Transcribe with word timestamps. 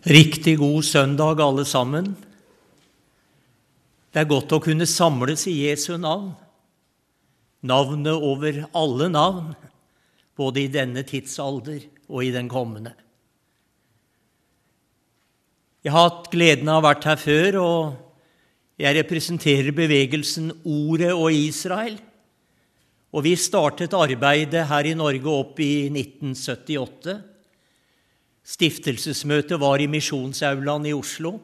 Riktig 0.00 0.56
god 0.56 0.82
søndag, 0.82 1.40
alle 1.44 1.64
sammen. 1.68 2.14
Det 4.10 4.22
er 4.22 4.30
godt 4.30 4.54
å 4.56 4.62
kunne 4.64 4.86
samles 4.88 5.44
i 5.46 5.58
Jesu 5.66 5.98
navn, 6.00 6.30
navnet 7.60 8.16
over 8.16 8.62
alle 8.72 9.10
navn, 9.12 9.50
både 10.40 10.62
i 10.62 10.70
denne 10.72 11.04
tidsalder 11.04 11.84
og 12.08 12.24
i 12.24 12.32
den 12.32 12.48
kommende. 12.48 12.94
Jeg 15.84 15.92
har 15.92 16.08
hatt 16.08 16.30
gleden 16.32 16.68
av 16.72 16.80
å 16.80 16.80
ha 16.80 16.88
vært 16.88 17.08
her 17.10 17.20
før, 17.20 17.60
og 17.60 18.80
jeg 18.80 18.96
representerer 19.02 19.76
bevegelsen 19.76 20.48
Ordet 20.64 21.12
og 21.12 21.28
Israel. 21.28 22.00
Og 23.12 23.28
vi 23.28 23.36
startet 23.36 23.92
arbeidet 23.92 24.64
her 24.72 24.88
i 24.88 24.96
Norge 24.96 25.28
opp 25.28 25.60
i 25.60 25.90
1978 25.92 27.20
Stiftelsesmøtet 28.50 29.60
var 29.62 29.78
i 29.78 29.88
Misjonsaulaen 29.90 30.88
i 30.90 30.94
Oslo. 30.96 31.36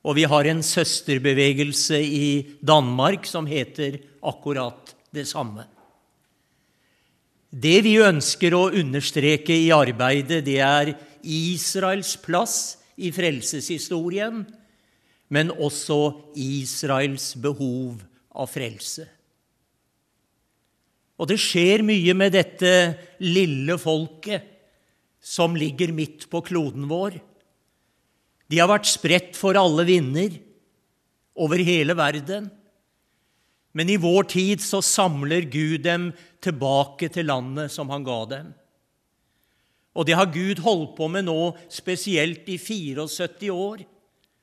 Og 0.00 0.16
vi 0.16 0.24
har 0.28 0.48
en 0.48 0.62
søsterbevegelse 0.64 2.00
i 2.00 2.30
Danmark 2.64 3.28
som 3.28 3.48
heter 3.48 4.00
akkurat 4.24 4.94
det 5.12 5.26
samme. 5.28 5.66
Det 7.50 7.80
vi 7.84 7.96
ønsker 7.98 8.54
å 8.54 8.68
understreke 8.70 9.56
i 9.56 9.72
arbeidet, 9.74 10.44
det 10.46 10.60
er 10.62 10.92
Israels 11.26 12.14
plass 12.22 12.78
i 13.00 13.10
frelseshistorien, 13.12 14.44
men 15.30 15.50
også 15.50 15.98
Israels 16.38 17.32
behov 17.40 18.00
av 18.30 18.48
frelse. 18.50 19.08
Og 21.20 21.28
det 21.28 21.40
skjer 21.42 21.84
mye 21.84 22.14
med 22.16 22.32
dette 22.38 22.72
lille 23.20 23.76
folket 23.82 24.49
som 25.30 25.54
ligger 25.54 25.92
midt 25.94 26.26
på 26.30 26.42
kloden 26.42 26.88
vår. 26.90 27.20
De 28.50 28.58
har 28.58 28.70
vært 28.70 28.88
spredt 28.90 29.36
for 29.38 29.54
alle 29.58 29.84
vinder 29.86 30.34
over 31.38 31.62
hele 31.62 31.94
verden. 31.94 32.48
Men 33.70 33.92
i 33.92 34.00
vår 34.02 34.26
tid 34.32 34.64
så 34.64 34.80
samler 34.82 35.46
Gud 35.46 35.84
dem 35.86 36.10
tilbake 36.42 37.06
til 37.14 37.30
landet 37.30 37.70
som 37.70 37.92
han 37.94 38.02
ga 38.06 38.18
dem. 38.32 38.48
Og 39.94 40.06
det 40.06 40.16
har 40.18 40.32
Gud 40.34 40.62
holdt 40.64 40.96
på 40.98 41.06
med 41.10 41.28
nå, 41.28 41.54
spesielt 41.70 42.48
i 42.50 42.58
74 42.58 43.50
år. 43.54 43.84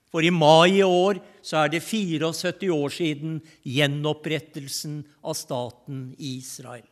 For 0.07 0.23
i 0.23 0.31
mai 0.31 0.79
i 0.79 0.85
år 0.87 1.19
så 1.43 1.65
er 1.65 1.73
det 1.73 1.83
74 1.83 2.71
år 2.71 2.95
siden 2.95 3.41
gjenopprettelsen 3.67 5.01
av 5.23 5.35
staten 5.35 6.13
Israel. 6.15 6.87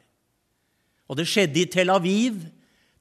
Og 1.07 1.19
det 1.19 1.27
skjedde 1.29 1.61
i 1.61 1.69
Tel 1.71 1.93
Aviv 1.93 2.41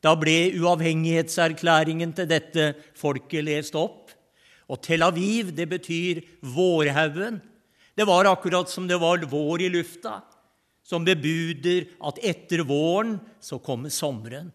da 0.04 0.12
ble 0.20 0.52
uavhengighetserklæringen 0.60 2.12
til 2.16 2.28
dette 2.28 2.72
folket 2.98 3.46
lest 3.46 3.76
opp. 3.78 4.12
Og 4.68 4.80
Tel 4.84 5.04
Aviv, 5.04 5.52
det 5.56 5.66
betyr 5.70 6.20
vårhaugen. 6.44 7.40
Det 7.96 8.04
var 8.08 8.28
akkurat 8.28 8.68
som 8.68 8.88
det 8.88 8.98
var 9.00 9.24
vår 9.30 9.64
i 9.64 9.70
lufta, 9.72 10.18
som 10.84 11.06
bebuder 11.06 11.86
at 12.04 12.20
etter 12.20 12.64
våren 12.68 13.16
så 13.40 13.60
kommer 13.62 13.92
sommeren. 13.92 14.50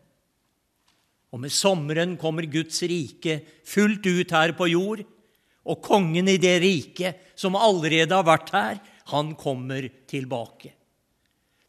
Og 1.29 1.41
med 1.41 1.53
sommeren 1.53 2.17
kommer 2.17 2.45
Guds 2.49 2.81
rike 2.89 3.39
fullt 3.65 4.05
ut 4.05 4.33
her 4.33 4.53
på 4.57 4.69
jord. 4.69 5.05
Og 5.69 5.81
kongen 5.85 6.29
i 6.31 6.39
det 6.41 6.55
riket, 6.63 7.17
som 7.37 7.57
allerede 7.57 8.15
har 8.15 8.25
vært 8.25 8.53
her, 8.53 8.79
han 9.13 9.33
kommer 9.37 9.85
tilbake. 10.09 10.73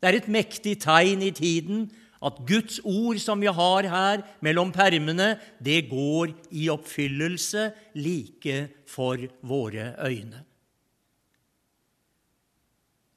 Det 0.00 0.08
er 0.08 0.16
et 0.16 0.30
mektig 0.32 0.78
tegn 0.80 1.20
i 1.26 1.32
tiden 1.36 1.84
at 2.20 2.42
Guds 2.44 2.80
ord 2.84 3.16
som 3.22 3.40
vi 3.40 3.48
har 3.48 3.88
her 3.88 4.22
mellom 4.44 4.72
permene, 4.72 5.38
det 5.58 5.88
går 5.88 6.34
i 6.52 6.68
oppfyllelse 6.72 7.70
like 7.96 8.66
for 8.88 9.22
våre 9.40 9.94
øyne. 10.04 10.44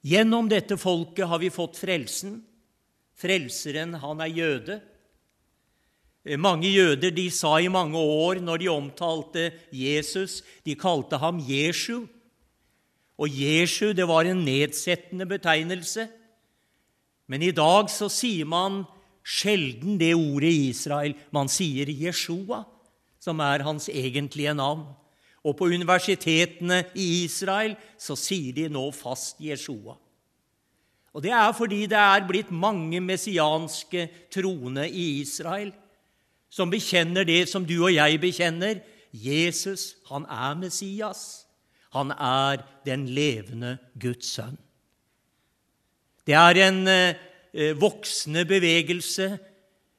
Gjennom 0.03 0.49
dette 0.51 0.75
folket 0.79 1.27
har 1.27 1.39
vi 1.39 1.51
fått 1.51 1.79
frelsen. 1.79 2.41
Frelseren, 3.15 3.93
han 3.99 4.23
er 4.23 4.31
jøde. 4.31 4.79
Mange 6.39 6.71
jøder 6.71 7.11
de 7.11 7.27
sa 7.31 7.57
i 7.59 7.71
mange 7.71 7.99
år 7.99 8.39
når 8.43 8.61
de 8.61 8.71
omtalte 8.71 9.49
Jesus, 9.75 10.41
de 10.63 10.75
kalte 10.79 11.19
ham 11.19 11.39
Jesu. 11.43 12.05
Og 13.19 13.27
Jesu, 13.27 13.91
det 13.91 14.07
var 14.07 14.27
en 14.27 14.43
nedsettende 14.47 15.27
betegnelse. 15.27 16.07
Men 17.27 17.43
i 17.45 17.53
dag 17.55 17.89
så 17.91 18.09
sier 18.11 18.47
man 18.49 18.83
sjelden 19.23 19.97
det 19.99 20.13
ordet 20.15 20.51
i 20.51 20.69
Israel. 20.69 21.15
Man 21.31 21.51
sier 21.51 21.89
Jeshua, 21.89 22.63
som 23.19 23.39
er 23.39 23.63
hans 23.63 23.87
egentlige 23.89 24.53
navn. 24.57 24.85
Og 25.43 25.57
på 25.59 25.67
universitetene 25.71 26.85
i 26.95 27.25
Israel 27.25 27.75
så 27.99 28.15
sier 28.19 28.55
de 28.55 28.69
nå 28.71 28.85
fast 28.95 29.39
Jeshua. 29.43 29.97
Og 31.13 31.21
Det 31.21 31.31
er 31.31 31.51
fordi 31.53 31.85
det 31.85 31.99
er 31.99 32.27
blitt 32.27 32.51
mange 32.51 32.99
messianske 32.99 34.07
troende 34.33 34.87
i 34.89 35.21
Israel 35.21 35.73
som 36.53 36.69
bekjenner 36.69 37.25
det 37.25 37.47
som 37.49 37.65
du 37.65 37.75
og 37.83 37.93
jeg 37.93 38.19
bekjenner. 38.21 38.81
Jesus, 39.13 39.95
han 40.09 40.25
er 40.29 40.57
Messias. 40.57 41.45
Han 41.93 42.11
er 42.11 42.61
den 42.85 43.07
levende 43.13 43.77
Guds 43.99 44.33
sønn. 44.35 44.57
Det 46.23 46.35
er 46.39 46.59
en 46.67 46.87
eh, 46.87 47.15
Eh, 47.53 47.75
voksende 47.77 48.45
bevegelse. 48.49 49.37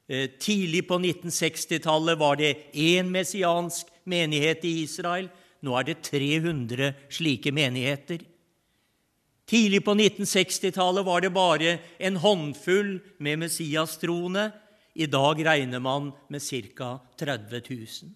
Eh, 0.09 0.31
tidlig 0.41 0.89
på 0.89 0.99
1960-tallet 0.99 2.19
var 2.19 2.37
det 2.37 2.57
én 2.75 3.07
messiansk 3.15 3.87
menighet 4.05 4.65
i 4.65 4.83
Israel. 4.83 5.29
Nå 5.63 5.77
er 5.79 5.87
det 5.87 6.03
300 6.03 6.91
slike 7.09 7.53
menigheter. 7.55 8.27
Tidlig 9.47 9.85
på 9.85 9.95
1960-tallet 9.95 11.07
var 11.07 11.21
det 11.21 11.31
bare 11.33 11.79
en 11.99 12.17
håndfull 12.17 12.99
med 13.19 13.39
Messias-troende. 13.39 14.51
I 14.95 15.07
dag 15.07 15.47
regner 15.47 15.79
man 15.79 16.11
med 16.29 16.43
ca. 16.43 16.99
30 17.17 17.63
000. 17.71 18.11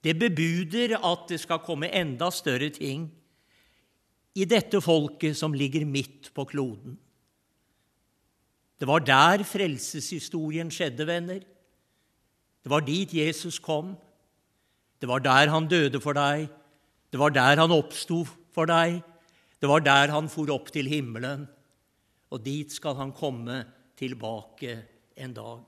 Det 0.00 0.16
bebuder 0.16 0.96
at 0.96 1.28
det 1.28 1.40
skal 1.40 1.60
komme 1.60 1.92
enda 1.92 2.30
større 2.30 2.70
ting 2.70 3.10
i 4.38 4.46
dette 4.46 4.80
folket 4.82 5.38
som 5.38 5.54
ligger 5.56 5.86
midt 5.86 6.30
på 6.34 6.44
kloden. 6.48 6.96
Det 8.80 8.88
var 8.88 9.02
der 9.04 9.42
frelseshistorien 9.44 10.70
skjedde, 10.72 11.04
venner. 11.06 11.42
Det 12.60 12.70
var 12.70 12.84
dit 12.84 13.12
Jesus 13.12 13.58
kom. 13.60 13.92
Det 15.00 15.08
var 15.08 15.20
der 15.24 15.52
han 15.52 15.68
døde 15.68 16.00
for 16.00 16.16
deg. 16.16 16.48
Det 17.12 17.20
var 17.20 17.34
der 17.34 17.60
han 17.60 17.74
oppsto 17.74 18.22
for 18.54 18.70
deg. 18.70 19.00
Det 19.60 19.68
var 19.68 19.84
der 19.84 20.12
han 20.14 20.30
for 20.32 20.48
opp 20.54 20.70
til 20.72 20.88
himmelen. 20.88 21.44
Og 22.30 22.44
dit 22.44 22.72
skal 22.72 22.96
han 22.96 23.12
komme 23.12 23.64
tilbake 23.98 24.78
en 25.20 25.34
dag. 25.36 25.66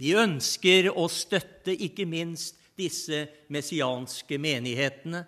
Vi 0.00 0.14
ønsker 0.16 0.88
å 0.96 1.04
støtte 1.12 1.74
ikke 1.74 2.06
minst 2.08 2.56
disse 2.78 3.26
messianske 3.52 4.38
menighetene. 4.40 5.26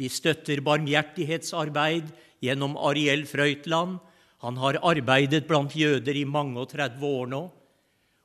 Vi 0.00 0.08
støtter 0.08 0.62
barmhjertighetsarbeid 0.64 2.08
gjennom 2.40 2.78
Ariel 2.80 3.26
Frøytland 3.28 3.98
han 4.40 4.56
har 4.56 4.78
arbeidet 4.88 5.44
blant 5.48 5.74
jøder 5.76 6.16
i 6.16 6.24
mange 6.24 6.56
og 6.62 6.70
30 6.72 7.04
år 7.04 7.28
nå. 7.28 7.42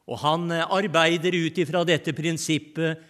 Og 0.05 0.21
han 0.21 0.47
eh, 0.53 0.63
arbeider 0.63 1.35
ut 1.35 1.59
ifra 1.59 1.83
dette 1.87 2.13
prinsippet 2.15 3.01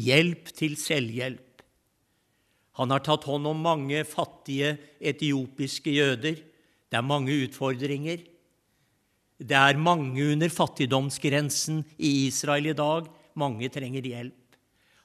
hjelp 0.00 0.48
til 0.56 0.76
selvhjelp. 0.80 1.64
Han 2.80 2.94
har 2.94 3.04
tatt 3.04 3.26
hånd 3.28 3.50
om 3.50 3.60
mange 3.60 4.00
fattige 4.08 4.72
etiopiske 5.04 5.92
jøder. 5.92 6.38
Det 6.40 6.96
er 6.96 7.04
mange 7.04 7.34
utfordringer. 7.44 8.22
Det 9.40 9.56
er 9.56 9.80
mange 9.80 10.30
under 10.32 10.52
fattigdomsgrensen 10.52 11.82
i 11.98 12.30
Israel 12.30 12.70
i 12.72 12.76
dag. 12.78 13.10
Mange 13.36 13.68
trenger 13.72 14.06
hjelp. 14.06 14.56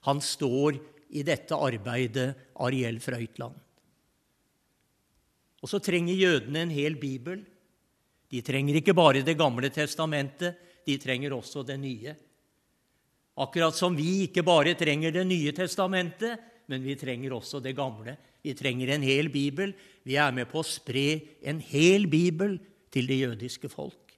Han 0.08 0.22
står 0.24 0.80
i 1.16 1.24
dette 1.26 1.58
arbeidet, 1.58 2.32
Ariel 2.64 3.00
Frøytland. 3.04 3.56
Og 5.64 5.72
så 5.72 5.80
trenger 5.82 6.14
jødene 6.14 6.62
en 6.66 6.74
hel 6.74 6.96
bibel. 7.02 7.42
De 8.30 8.42
trenger 8.46 8.78
ikke 8.78 8.94
bare 8.94 9.24
Det 9.26 9.38
gamle 9.38 9.70
testamentet, 9.70 10.56
de 10.86 10.98
trenger 10.98 11.34
også 11.34 11.64
det 11.66 11.80
nye. 11.80 12.16
Akkurat 13.38 13.76
som 13.76 13.96
vi 13.96 14.28
ikke 14.28 14.44
bare 14.44 14.76
trenger 14.76 15.12
Det 15.12 15.26
nye 15.28 15.52
testamentet, 15.52 16.40
men 16.68 16.84
vi 16.84 16.96
trenger 16.96 17.34
også 17.34 17.60
det 17.60 17.76
gamle. 17.76 18.18
Vi 18.42 18.54
trenger 18.54 18.94
en 18.94 19.02
hel 19.02 19.30
bibel. 19.30 19.74
Vi 20.04 20.16
er 20.16 20.32
med 20.32 20.50
på 20.50 20.62
å 20.62 20.66
spre 20.66 21.22
en 21.42 21.60
hel 21.60 22.08
bibel 22.08 22.60
til 22.94 23.08
det 23.08 23.20
jødiske 23.20 23.70
folk. 23.70 24.14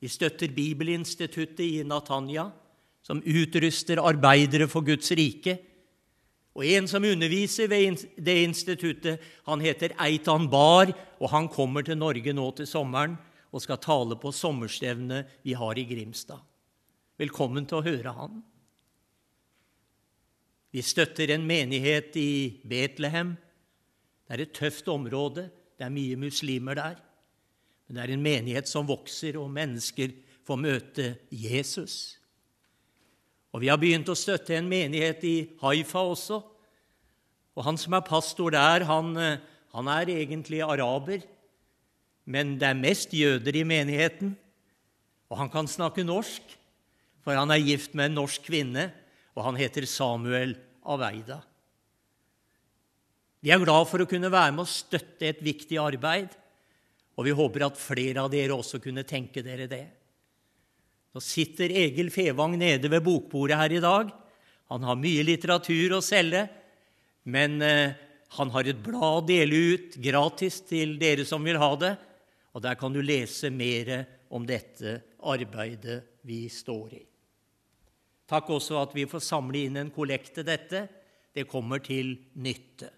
Vi 0.00 0.08
støtter 0.08 0.52
Bibelinstituttet 0.52 1.60
i 1.64 1.84
Natanya, 1.84 2.50
som 3.02 3.22
utruster 3.22 4.02
arbeidere 4.02 4.68
for 4.68 4.84
Guds 4.84 5.10
rike 5.16 5.56
og 6.56 6.64
En 6.64 6.86
som 6.88 7.04
underviser 7.04 7.68
ved 7.68 8.06
det 8.16 8.36
instituttet, 8.40 9.20
han 9.44 9.60
heter 9.60 9.92
Eitan 10.00 10.48
Bar, 10.48 10.88
og 11.20 11.28
han 11.30 11.50
kommer 11.52 11.84
til 11.84 11.98
Norge 12.00 12.32
nå 12.32 12.46
til 12.56 12.66
sommeren 12.66 13.18
og 13.52 13.60
skal 13.60 13.80
tale 13.80 14.16
på 14.16 14.32
sommerstevnet 14.32 15.28
vi 15.44 15.52
har 15.52 15.78
i 15.78 15.84
Grimstad. 15.84 16.40
velkommen 17.18 17.64
til 17.66 17.78
å 17.78 17.84
høre 17.84 18.12
han. 18.12 18.42
Vi 20.72 20.82
støtter 20.82 21.30
en 21.32 21.46
menighet 21.46 22.16
i 22.16 22.60
Betlehem. 22.64 23.36
Det 24.26 24.34
er 24.34 24.42
et 24.42 24.52
tøft 24.52 24.88
område. 24.88 25.50
Det 25.78 25.84
er 25.84 25.92
mye 25.92 26.16
muslimer 26.16 26.74
der. 26.74 26.96
Men 27.86 27.96
det 27.96 28.02
er 28.02 28.12
en 28.12 28.22
menighet 28.22 28.68
som 28.68 28.88
vokser, 28.88 29.38
og 29.40 29.50
mennesker 29.50 30.12
får 30.44 30.56
møte 30.60 31.06
Jesus. 31.30 32.18
Og 33.56 33.62
Vi 33.64 33.70
har 33.72 33.80
begynt 33.80 34.10
å 34.12 34.18
støtte 34.18 34.52
en 34.52 34.68
menighet 34.68 35.22
i 35.24 35.36
Haifa 35.62 36.02
også. 36.04 36.42
Og 37.56 37.64
Han 37.64 37.80
som 37.80 37.96
er 37.96 38.04
pastor 38.04 38.52
der, 38.52 38.84
han, 38.84 39.16
han 39.72 39.88
er 39.88 40.12
egentlig 40.12 40.60
araber, 40.60 41.24
men 42.28 42.58
det 42.60 42.68
er 42.68 42.76
mest 42.76 43.16
jøder 43.16 43.56
i 43.56 43.64
menigheten. 43.64 44.34
Og 45.32 45.40
han 45.40 45.48
kan 45.48 45.64
snakke 45.64 46.04
norsk, 46.04 46.42
for 47.24 47.32
han 47.32 47.50
er 47.54 47.64
gift 47.64 47.96
med 47.96 48.10
en 48.10 48.18
norsk 48.20 48.44
kvinne, 48.44 48.90
og 49.32 49.46
han 49.48 49.56
heter 49.56 49.88
Samuel 49.88 50.52
Aveida. 50.84 51.40
Vi 53.40 53.52
er 53.54 53.62
glad 53.62 53.88
for 53.88 54.04
å 54.04 54.10
kunne 54.10 54.28
være 54.28 54.52
med 54.52 54.66
og 54.66 54.68
støtte 54.68 55.30
et 55.30 55.40
viktig 55.40 55.80
arbeid, 55.80 56.28
og 57.16 57.24
vi 57.24 57.32
håper 57.32 57.70
at 57.70 57.80
flere 57.80 58.20
av 58.20 58.28
dere 58.32 58.52
også 58.52 58.84
kunne 58.84 59.06
tenke 59.08 59.40
dere 59.40 59.64
det. 59.70 59.86
Nå 61.16 61.22
sitter 61.24 61.72
Egil 61.72 62.10
Fevang 62.12 62.58
nede 62.60 62.90
ved 62.92 63.00
bokbordet 63.00 63.56
her 63.56 63.72
i 63.72 63.80
dag. 63.80 64.10
Han 64.68 64.82
har 64.84 64.98
mye 65.00 65.22
litteratur 65.24 65.94
å 65.96 66.02
selge, 66.04 66.42
men 67.32 67.54
eh, 67.64 67.94
han 68.36 68.50
har 68.52 68.66
et 68.68 68.82
blad 68.84 69.22
å 69.22 69.24
dele 69.24 69.60
ut 69.72 69.94
gratis 70.04 70.58
til 70.68 70.98
dere 71.00 71.24
som 71.24 71.40
vil 71.46 71.56
ha 71.56 71.70
det, 71.80 71.94
og 72.52 72.60
der 72.66 72.76
kan 72.76 72.92
du 72.92 73.00
lese 73.00 73.48
mer 73.48 74.02
om 74.28 74.44
dette 74.44 74.98
arbeidet 75.24 76.02
vi 76.28 76.42
står 76.52 76.90
i. 76.98 77.00
Takk 78.28 78.50
også 78.52 78.76
at 78.82 78.92
vi 78.92 79.06
får 79.08 79.24
samle 79.24 79.62
inn 79.70 79.78
en 79.80 79.92
kollekt 79.94 80.34
til 80.36 80.44
dette. 80.44 80.82
Det 81.32 81.46
kommer 81.48 81.80
til 81.80 82.10
nytte. 82.44 82.90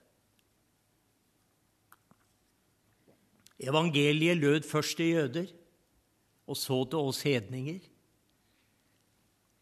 Evangeliet 3.63 4.43
lød 4.43 4.67
først 4.67 4.99
til 4.99 5.15
jøder, 5.21 5.55
og 6.51 6.59
så 6.59 6.81
til 6.91 7.13
oss 7.13 7.23
hedninger. 7.23 7.79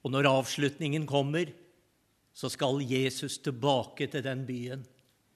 Og 0.07 0.13
når 0.15 0.29
avslutningen 0.31 1.03
kommer, 1.11 1.51
så 2.31 2.47
skal 2.53 2.85
Jesus 2.87 3.41
tilbake 3.43 4.07
til 4.13 4.23
den 4.23 4.45
byen 4.47 4.85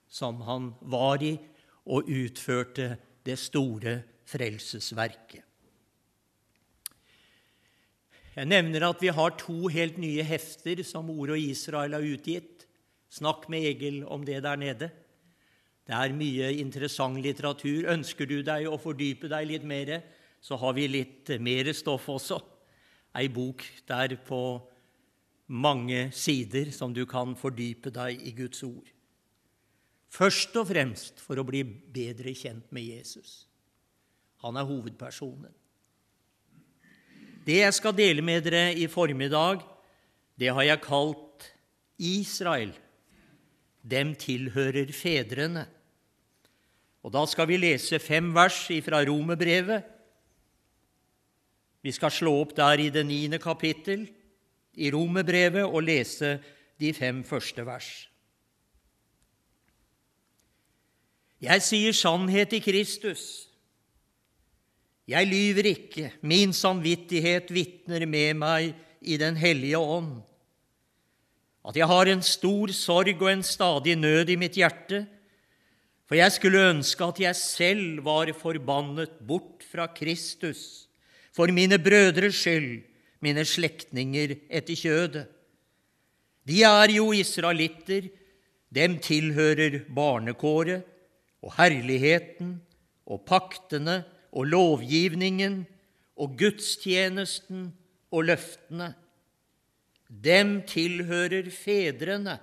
som 0.07 0.45
han 0.47 0.69
var 0.81 1.23
i, 1.27 1.35
og 1.91 2.07
utførte 2.07 2.93
det 3.27 3.35
store 3.41 3.97
frelsesverket. 4.31 5.43
Jeg 8.37 8.47
nevner 8.47 8.85
at 8.87 9.01
vi 9.03 9.11
har 9.11 9.35
to 9.41 9.67
helt 9.75 9.99
nye 9.99 10.23
hefter 10.23 10.85
som 10.87 11.11
Ord 11.11 11.33
og 11.35 11.41
Israel 11.41 11.97
har 11.97 12.07
utgitt. 12.07 12.69
Snakk 13.11 13.49
med 13.51 13.67
Egil 13.73 14.05
om 14.07 14.23
det 14.25 14.39
der 14.45 14.61
nede. 14.61 14.91
Det 15.83 15.97
er 15.97 16.15
mye 16.15 16.53
interessant 16.63 17.19
litteratur. 17.19 17.91
Ønsker 17.91 18.29
du 18.31 18.39
deg 18.47 18.69
å 18.71 18.79
fordype 18.79 19.27
deg 19.33 19.51
litt 19.51 19.67
mer, 19.67 19.97
så 20.39 20.55
har 20.63 20.79
vi 20.79 20.87
litt 20.87 21.33
mer 21.43 21.73
stoff 21.75 22.07
også. 22.13 22.39
Ei 23.17 23.29
bok 23.33 23.65
der 23.89 24.15
på 24.27 24.43
mange 25.51 26.11
sider 26.15 26.71
som 26.71 26.95
du 26.95 27.03
kan 27.11 27.35
fordype 27.39 27.91
deg 27.95 28.23
i 28.23 28.35
Guds 28.37 28.62
ord. 28.62 28.87
Først 30.11 30.55
og 30.59 30.69
fremst 30.71 31.23
for 31.23 31.39
å 31.39 31.47
bli 31.47 31.62
bedre 31.65 32.35
kjent 32.35 32.71
med 32.75 32.87
Jesus. 32.87 33.47
Han 34.43 34.57
er 34.59 34.67
hovedpersonen. 34.67 35.53
Det 37.47 37.61
jeg 37.62 37.75
skal 37.75 37.97
dele 37.97 38.23
med 38.23 38.45
dere 38.47 38.71
i 38.77 38.87
formiddag, 38.91 39.62
det 40.39 40.51
har 40.55 40.67
jeg 40.67 40.85
kalt 40.85 41.47
Israel. 41.99 42.73
Dem 43.83 44.15
tilhører 44.19 44.93
fedrene. 44.93 45.67
Og 47.03 47.12
Da 47.12 47.25
skal 47.27 47.49
vi 47.49 47.57
lese 47.57 47.99
fem 47.99 48.35
vers 48.35 48.67
fra 48.85 49.01
Romerbrevet. 49.05 50.00
Vi 51.81 51.93
skal 51.97 52.12
slå 52.12 52.35
opp 52.43 52.55
der 52.56 52.81
i 52.82 52.91
det 52.93 53.06
niende 53.09 53.41
kapittel 53.41 54.05
i 54.77 54.91
Romerbrevet 54.93 55.65
og 55.65 55.82
lese 55.85 56.38
de 56.81 56.93
fem 56.97 57.23
første 57.25 57.65
vers. 57.67 57.91
Jeg 61.41 61.65
sier 61.65 61.97
sannhet 61.97 62.53
i 62.53 62.61
Kristus. 62.61 63.23
Jeg 65.09 65.27
lyver 65.27 65.71
ikke, 65.73 66.11
min 66.21 66.53
samvittighet 66.55 67.49
vitner 67.50 68.05
med 68.06 68.37
meg 68.38 68.75
i 69.00 69.17
Den 69.17 69.38
hellige 69.41 69.79
ånd. 69.81 70.21
At 71.65 71.76
jeg 71.76 71.88
har 71.88 72.09
en 72.09 72.23
stor 72.23 72.73
sorg 72.76 73.17
og 73.17 73.31
en 73.33 73.43
stadig 73.43 73.97
nød 73.97 74.31
i 74.31 74.37
mitt 74.37 74.56
hjerte, 74.61 75.06
for 76.06 76.19
jeg 76.19 76.33
skulle 76.33 76.69
ønske 76.71 77.05
at 77.06 77.21
jeg 77.23 77.37
selv 77.37 78.05
var 78.05 78.33
forbannet 78.37 79.19
bort 79.26 79.65
fra 79.65 79.87
Kristus, 79.94 80.90
for 81.35 81.53
mine 81.55 81.79
brødres 81.79 82.41
skyld, 82.43 82.82
mine 83.21 83.44
slektninger 83.44 84.37
etter 84.49 84.79
kjødet. 84.79 85.27
De 86.49 86.62
er 86.67 86.94
jo 86.97 87.11
israelitter, 87.15 88.09
dem 88.71 88.99
tilhører 89.03 89.82
barnekåret 89.94 90.87
og 91.43 91.55
herligheten 91.56 92.56
og 93.06 93.25
paktene 93.27 94.03
og 94.31 94.47
lovgivningen 94.47 95.62
og 96.21 96.37
gudstjenesten 96.38 97.71
og 98.11 98.26
løftene. 98.31 98.93
Dem 100.11 100.61
tilhører 100.67 101.50
fedrene, 101.55 102.38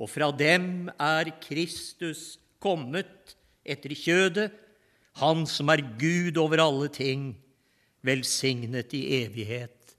og 0.00 0.10
fra 0.10 0.30
dem 0.34 0.88
er 0.98 1.30
Kristus 1.42 2.40
kommet 2.62 3.36
etter 3.64 3.94
kjødet, 3.94 4.50
Han 5.20 5.42
som 5.46 5.68
er 5.68 5.82
Gud 5.98 6.38
over 6.38 6.62
alle 6.62 6.88
ting, 6.88 7.34
velsignet 8.06 8.94
i 8.96 9.02
evighet. 9.22 9.94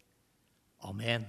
Amen. 0.88 1.26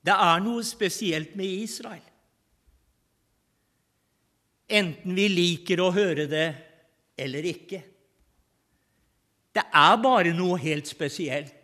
Det 0.00 0.14
er 0.14 0.40
noe 0.42 0.64
spesielt 0.64 1.34
med 1.36 1.60
Israel. 1.60 2.04
Enten 4.70 5.16
vi 5.18 5.26
liker 5.28 5.82
å 5.82 5.90
høre 5.92 6.28
det 6.30 6.48
eller 7.20 7.48
ikke. 7.50 7.82
Det 9.50 9.64
er 9.66 9.96
bare 10.00 10.32
noe 10.36 10.58
helt 10.62 10.88
spesielt. 10.88 11.56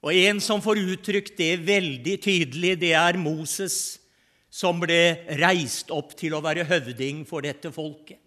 Og 0.00 0.16
en 0.16 0.38
som 0.40 0.62
får 0.64 0.80
uttrykt 0.94 1.34
det 1.36 1.58
veldig 1.66 2.14
tydelig, 2.24 2.76
det 2.80 2.94
er 2.96 3.18
Moses, 3.20 3.98
som 4.50 4.80
ble 4.82 5.22
reist 5.38 5.92
opp 5.94 6.16
til 6.18 6.34
å 6.34 6.42
være 6.42 6.66
høvding 6.66 7.22
for 7.28 7.46
dette 7.46 7.70
folket. 7.72 8.18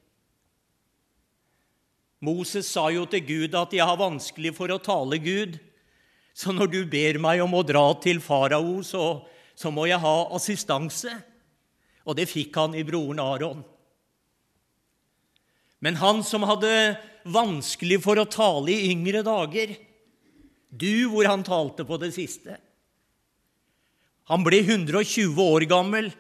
Moses 2.24 2.70
sa 2.72 2.88
jo 2.88 3.04
til 3.06 3.26
Gud 3.28 3.56
at 3.60 3.74
'jeg 3.74 3.86
har 3.86 4.00
vanskelig 4.00 4.56
for 4.56 4.72
å 4.72 4.80
tale 4.80 5.20
Gud', 5.20 5.60
så 6.34 6.54
når 6.56 6.72
du 6.72 6.86
ber 6.86 7.20
meg 7.20 7.42
om 7.44 7.54
å 7.54 7.66
dra 7.68 7.94
til 8.02 8.22
farao, 8.24 8.82
så, 8.82 9.28
så 9.56 9.70
må 9.70 9.86
jeg 9.86 10.00
ha 10.00 10.30
assistanse. 10.34 11.12
Og 12.08 12.16
det 12.16 12.30
fikk 12.30 12.56
han 12.56 12.76
i 12.76 12.84
broren 12.84 13.20
Aron. 13.20 13.64
Men 15.80 15.96
han 15.96 16.24
som 16.24 16.44
hadde 16.48 16.98
vanskelig 17.28 18.02
for 18.02 18.20
å 18.20 18.26
tale 18.26 18.72
i 18.72 18.92
yngre 18.92 19.22
dager, 19.24 19.76
du 20.72 21.10
hvor 21.12 21.28
han 21.28 21.44
talte 21.44 21.86
på 21.86 22.00
det 22.02 22.14
siste. 22.16 22.58
Han 24.32 24.44
ble 24.46 24.62
120 24.64 25.40
år 25.44 25.66
gammel. 25.72 26.12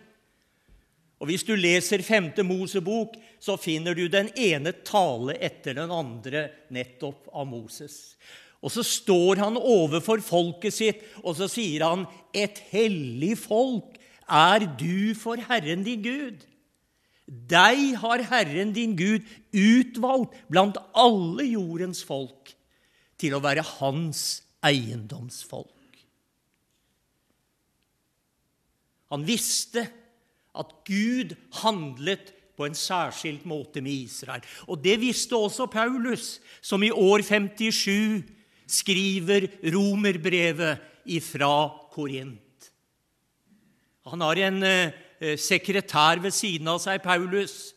Og 1.24 1.30
Hvis 1.30 1.46
du 1.48 1.54
leser 1.56 2.04
5. 2.04 2.34
Mosebok, 2.44 3.16
så 3.40 3.56
finner 3.56 3.96
du 3.96 4.10
den 4.12 4.28
ene 4.36 4.74
tale 4.84 5.38
etter 5.40 5.78
den 5.78 5.92
andre 5.94 6.50
nettopp 6.74 7.30
av 7.32 7.48
Moses. 7.48 8.18
Og 8.64 8.72
så 8.72 8.84
står 8.84 9.40
han 9.44 9.60
overfor 9.60 10.24
folket 10.24 10.76
sitt, 10.76 11.04
og 11.24 11.36
så 11.40 11.48
sier 11.52 11.84
han, 11.84 12.08
'Et 12.34 12.60
hellig 12.72 13.38
folk 13.38 14.00
er 14.28 14.68
du 14.80 15.16
for 15.16 15.36
Herren 15.36 15.84
din 15.84 16.02
Gud.' 16.04 16.44
Deg 17.28 17.96
har 17.96 18.20
Herren 18.20 18.74
din 18.74 18.96
Gud 19.00 19.24
utvalgt 19.56 20.36
blant 20.52 20.78
alle 20.94 21.46
jordens 21.48 22.04
folk 22.04 22.52
til 23.18 23.34
å 23.34 23.40
være 23.40 23.64
hans 23.80 24.44
eiendomsfolk. 24.62 25.73
Han 29.14 29.26
visste 29.28 29.86
at 30.54 30.72
Gud 30.88 31.36
handlet 31.62 32.34
på 32.58 32.68
en 32.68 32.78
særskilt 32.78 33.46
måte 33.50 33.82
med 33.82 34.06
Israel. 34.06 34.44
Og 34.70 34.82
det 34.82 35.00
visste 35.02 35.38
også 35.38 35.70
Paulus, 35.70 36.38
som 36.62 36.84
i 36.86 36.92
år 36.94 37.26
57 37.26 38.24
skriver 38.70 39.48
romerbrevet 39.74 40.82
ifra 41.06 41.54
Korint. 41.94 42.70
Han 44.10 44.22
har 44.22 44.42
en 44.50 44.64
eh, 44.68 45.38
sekretær 45.40 46.20
ved 46.24 46.34
siden 46.36 46.68
av 46.68 46.82
seg, 46.84 47.02
Paulus, 47.04 47.72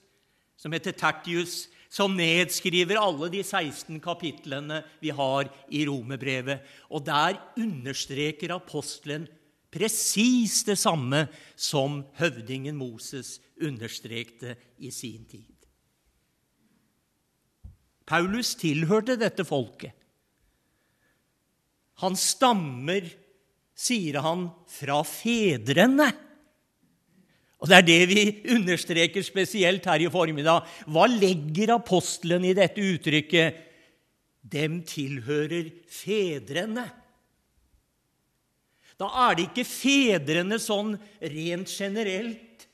som 0.58 0.72
heter 0.74 0.96
Tertius, 0.96 1.66
som 1.92 2.16
nedskriver 2.18 2.98
alle 2.98 3.28
de 3.32 3.44
16 3.46 4.00
kapitlene 4.04 4.82
vi 5.00 5.12
har 5.14 5.48
i 5.70 5.84
romerbrevet. 5.88 6.64
Og 6.90 7.04
der 7.06 7.38
understreker 7.56 8.56
apostelen 8.56 9.28
presis 9.76 10.62
det 10.64 10.78
samme 10.80 11.26
som 11.56 12.00
høvdingen 12.16 12.78
Moses 12.78 13.36
understrekte 13.60 14.56
i 14.80 14.90
sin 14.94 15.28
tid. 15.28 15.52
Paulus 18.06 18.54
tilhørte 18.58 19.16
dette 19.18 19.44
folket. 19.44 19.92
Han 22.04 22.16
stammer, 22.18 23.08
sier 23.76 24.20
han, 24.24 24.48
fra 24.70 25.00
fedrene. 25.06 26.10
Og 27.56 27.70
Det 27.70 27.76
er 27.78 27.86
det 27.86 28.02
vi 28.10 28.24
understreker 28.52 29.24
spesielt 29.24 29.86
her 29.88 30.04
i 30.04 30.10
formiddag. 30.12 30.66
Hva 30.92 31.06
legger 31.08 31.72
apostelen 31.78 32.44
i 32.44 32.54
dette 32.54 32.84
uttrykket? 32.84 33.62
Dem 34.46 34.82
tilhører 34.86 35.72
fedrene. 35.90 36.84
Da 38.96 39.08
er 39.28 39.36
det 39.36 39.48
ikke 39.50 39.66
fedrene 39.68 40.58
sånn 40.62 40.94
rent 41.20 41.72
generelt 41.72 42.66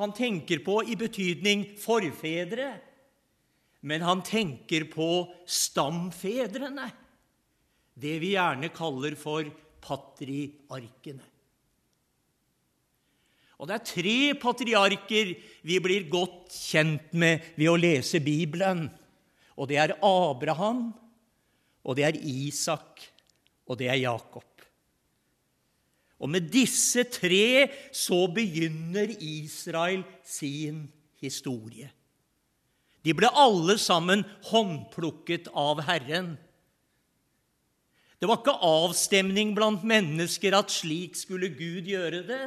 han 0.00 0.12
tenker 0.16 0.62
på 0.64 0.80
i 0.88 0.96
betydning 0.98 1.64
forfedre, 1.80 2.72
men 3.86 4.04
han 4.04 4.22
tenker 4.24 4.86
på 4.90 5.08
stamfedrene, 5.48 6.88
det 7.94 8.16
vi 8.22 8.32
gjerne 8.34 8.72
kaller 8.74 9.16
for 9.20 9.48
patriarkene. 9.84 11.28
Og 13.62 13.68
Det 13.68 13.74
er 13.76 13.86
tre 13.86 14.18
patriarker 14.42 15.28
vi 15.62 15.76
blir 15.78 16.08
godt 16.10 16.50
kjent 16.50 17.12
med 17.14 17.44
ved 17.54 17.68
å 17.70 17.78
lese 17.78 18.18
Bibelen. 18.18 18.88
Og 19.54 19.68
det 19.70 19.78
er 19.78 19.94
Abraham, 20.02 20.88
og 21.86 21.94
det 21.94 22.08
er 22.08 22.18
Isak, 22.26 23.04
og 23.70 23.78
det 23.78 23.86
er 23.92 24.00
Jakob. 24.02 24.51
Og 26.22 26.30
med 26.30 26.46
disse 26.54 27.02
tre 27.10 27.66
så 27.90 28.24
begynner 28.30 29.10
Israel 29.18 30.04
sin 30.22 30.84
historie. 31.22 31.90
De 33.02 33.14
ble 33.18 33.26
alle 33.34 33.74
sammen 33.82 34.22
håndplukket 34.52 35.50
av 35.58 35.82
Herren. 35.88 36.36
Det 38.22 38.28
var 38.30 38.38
ikke 38.38 38.60
avstemning 38.62 39.50
blant 39.56 39.82
mennesker 39.82 40.54
at 40.54 40.70
slik 40.70 41.18
skulle 41.18 41.50
Gud 41.58 41.90
gjøre 41.90 42.22
det, 42.28 42.44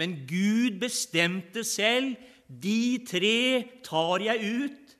men 0.00 0.22
Gud 0.24 0.78
bestemte 0.80 1.66
selv 1.68 2.14
de 2.48 2.96
tre 3.04 3.38
tar 3.84 4.24
jeg 4.24 4.54
ut, 4.64 4.94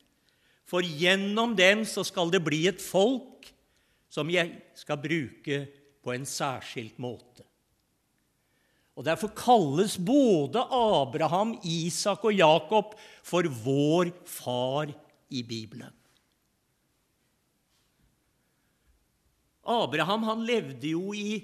for 0.69 0.85
gjennom 0.85 1.57
dem 1.57 1.87
så 1.89 2.05
skal 2.05 2.29
det 2.33 2.43
bli 2.45 2.67
et 2.69 2.81
folk 2.81 3.49
som 4.13 4.29
jeg 4.33 4.53
skal 4.77 5.01
bruke 5.01 5.63
på 6.05 6.13
en 6.13 6.29
særskilt 6.29 7.01
måte. 7.01 7.47
Og 8.97 9.05
Derfor 9.05 9.33
kalles 9.33 9.97
både 9.97 10.61
Abraham, 10.69 11.57
Isak 11.65 12.25
og 12.29 12.35
Jakob 12.37 12.95
for 13.25 13.49
vår 13.65 14.13
far 14.29 14.93
i 15.33 15.43
Bibelen. 15.43 15.93
Abraham 19.63 20.27
han 20.27 20.45
levde 20.45 20.91
jo 20.91 21.13
i 21.15 21.41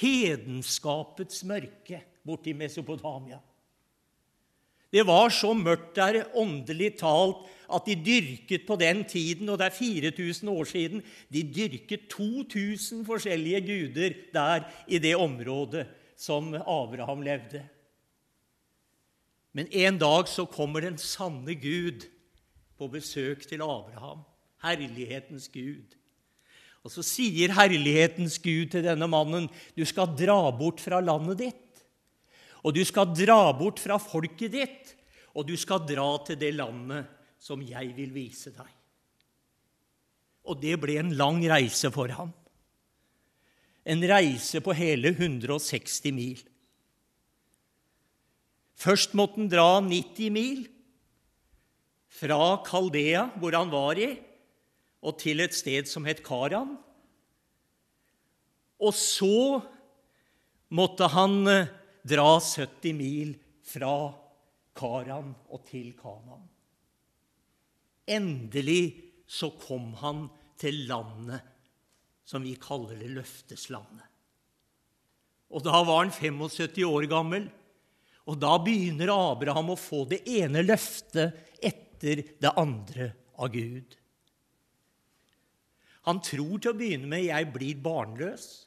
hedenskapets 0.00 1.44
mørke 1.46 2.02
borti 2.26 2.52
Mesopotamia. 2.52 3.38
Det 4.92 5.02
var 5.06 5.30
så 5.34 5.52
mørkt 5.54 5.96
der, 5.96 6.24
åndelig 6.38 6.92
talt, 7.00 7.46
at 7.72 7.86
de 7.88 7.96
dyrket 8.06 8.66
på 8.66 8.76
den 8.78 9.02
tiden, 9.04 9.48
og 9.50 9.58
det 9.58 9.66
er 9.66 9.74
4000 9.74 10.50
år 10.50 10.64
siden, 10.64 11.02
de 11.32 11.42
dyrket 11.42 12.06
2000 12.10 13.04
forskjellige 13.06 13.60
guder 13.66 14.14
der 14.32 14.68
i 14.88 14.98
det 15.02 15.16
området 15.16 15.86
som 16.16 16.54
Abraham 16.54 17.22
levde. 17.24 17.62
Men 19.56 19.68
en 19.72 19.98
dag 20.00 20.28
så 20.28 20.46
kommer 20.48 20.84
den 20.84 20.98
sanne 21.00 21.54
Gud 21.56 22.08
på 22.76 22.88
besøk 22.92 23.46
til 23.48 23.62
Abraham, 23.64 24.24
herlighetens 24.64 25.48
Gud. 25.52 25.94
Og 26.84 26.92
så 26.92 27.02
sier 27.02 27.54
herlighetens 27.56 28.36
Gud 28.38 28.70
til 28.72 28.84
denne 28.84 29.08
mannen, 29.10 29.48
'Du 29.48 29.84
skal 29.84 30.12
dra 30.16 30.50
bort 30.52 30.80
fra 30.80 31.00
landet 31.00 31.38
ditt.' 31.38 31.84
'Og 32.62 32.74
du 32.74 32.84
skal 32.84 33.14
dra 33.14 33.52
bort 33.52 33.80
fra 33.80 33.96
folket 33.96 34.52
ditt, 34.52 34.94
og 35.34 35.46
du 35.48 35.56
skal 35.56 35.86
dra 35.86 36.24
til 36.24 36.36
det 36.36 36.54
landet 36.54 37.06
som 37.38 37.62
jeg 37.62 37.96
vil 37.96 38.12
vise 38.12 38.50
deg.' 38.50 38.76
Og 40.46 40.60
det 40.60 40.80
ble 40.80 40.98
en 40.98 41.16
lang 41.16 41.40
reise 41.48 41.90
for 41.90 42.08
ham 42.08 42.32
en 43.86 44.02
reise 44.10 44.60
på 44.64 44.74
hele 44.74 45.12
160 45.14 46.14
mil. 46.14 46.40
Først 48.76 49.14
måtte 49.16 49.40
han 49.40 49.50
dra 49.52 49.68
90 49.80 50.32
mil 50.34 50.66
fra 52.16 52.58
Kaldea, 52.66 53.28
hvor 53.38 53.54
han 53.56 53.70
var 53.72 54.00
i, 54.00 54.10
og 55.06 55.16
til 55.22 55.40
et 55.44 55.54
sted 55.54 55.88
som 55.88 56.06
het 56.08 56.24
Karan. 56.26 56.74
Og 58.82 58.92
så 58.98 59.62
måtte 60.76 61.08
han 61.12 61.38
eh, 61.48 61.70
dra 62.06 62.36
70 62.42 62.96
mil 62.96 63.34
fra 63.64 63.94
Karan 64.76 65.32
og 65.48 65.62
til 65.70 65.92
Kanan. 65.96 66.42
Endelig 68.06 68.82
så 69.26 69.50
kom 69.62 69.92
han 70.02 70.26
til 70.60 70.84
landet 70.90 71.55
som 72.26 72.42
vi 72.42 72.56
kaller 72.60 72.98
det 72.98 73.12
løfteslandet. 73.14 74.04
Og 75.54 75.62
Da 75.62 75.78
var 75.86 76.02
han 76.02 76.10
75 76.10 76.82
år 76.84 77.06
gammel, 77.10 77.46
og 78.26 78.40
da 78.42 78.56
begynner 78.58 79.12
Abraham 79.14 79.70
å 79.70 79.78
få 79.78 80.02
det 80.10 80.24
ene 80.26 80.64
løftet 80.66 81.36
etter 81.62 82.24
det 82.42 82.50
andre 82.58 83.12
av 83.38 83.52
Gud. 83.54 83.94
Han 86.06 86.18
tror 86.22 86.58
til 86.58 86.72
å 86.72 86.78
begynne 86.78 87.06
med 87.06 87.24
'jeg 87.24 87.52
blir 87.52 87.74
barnløs'. 87.82 88.66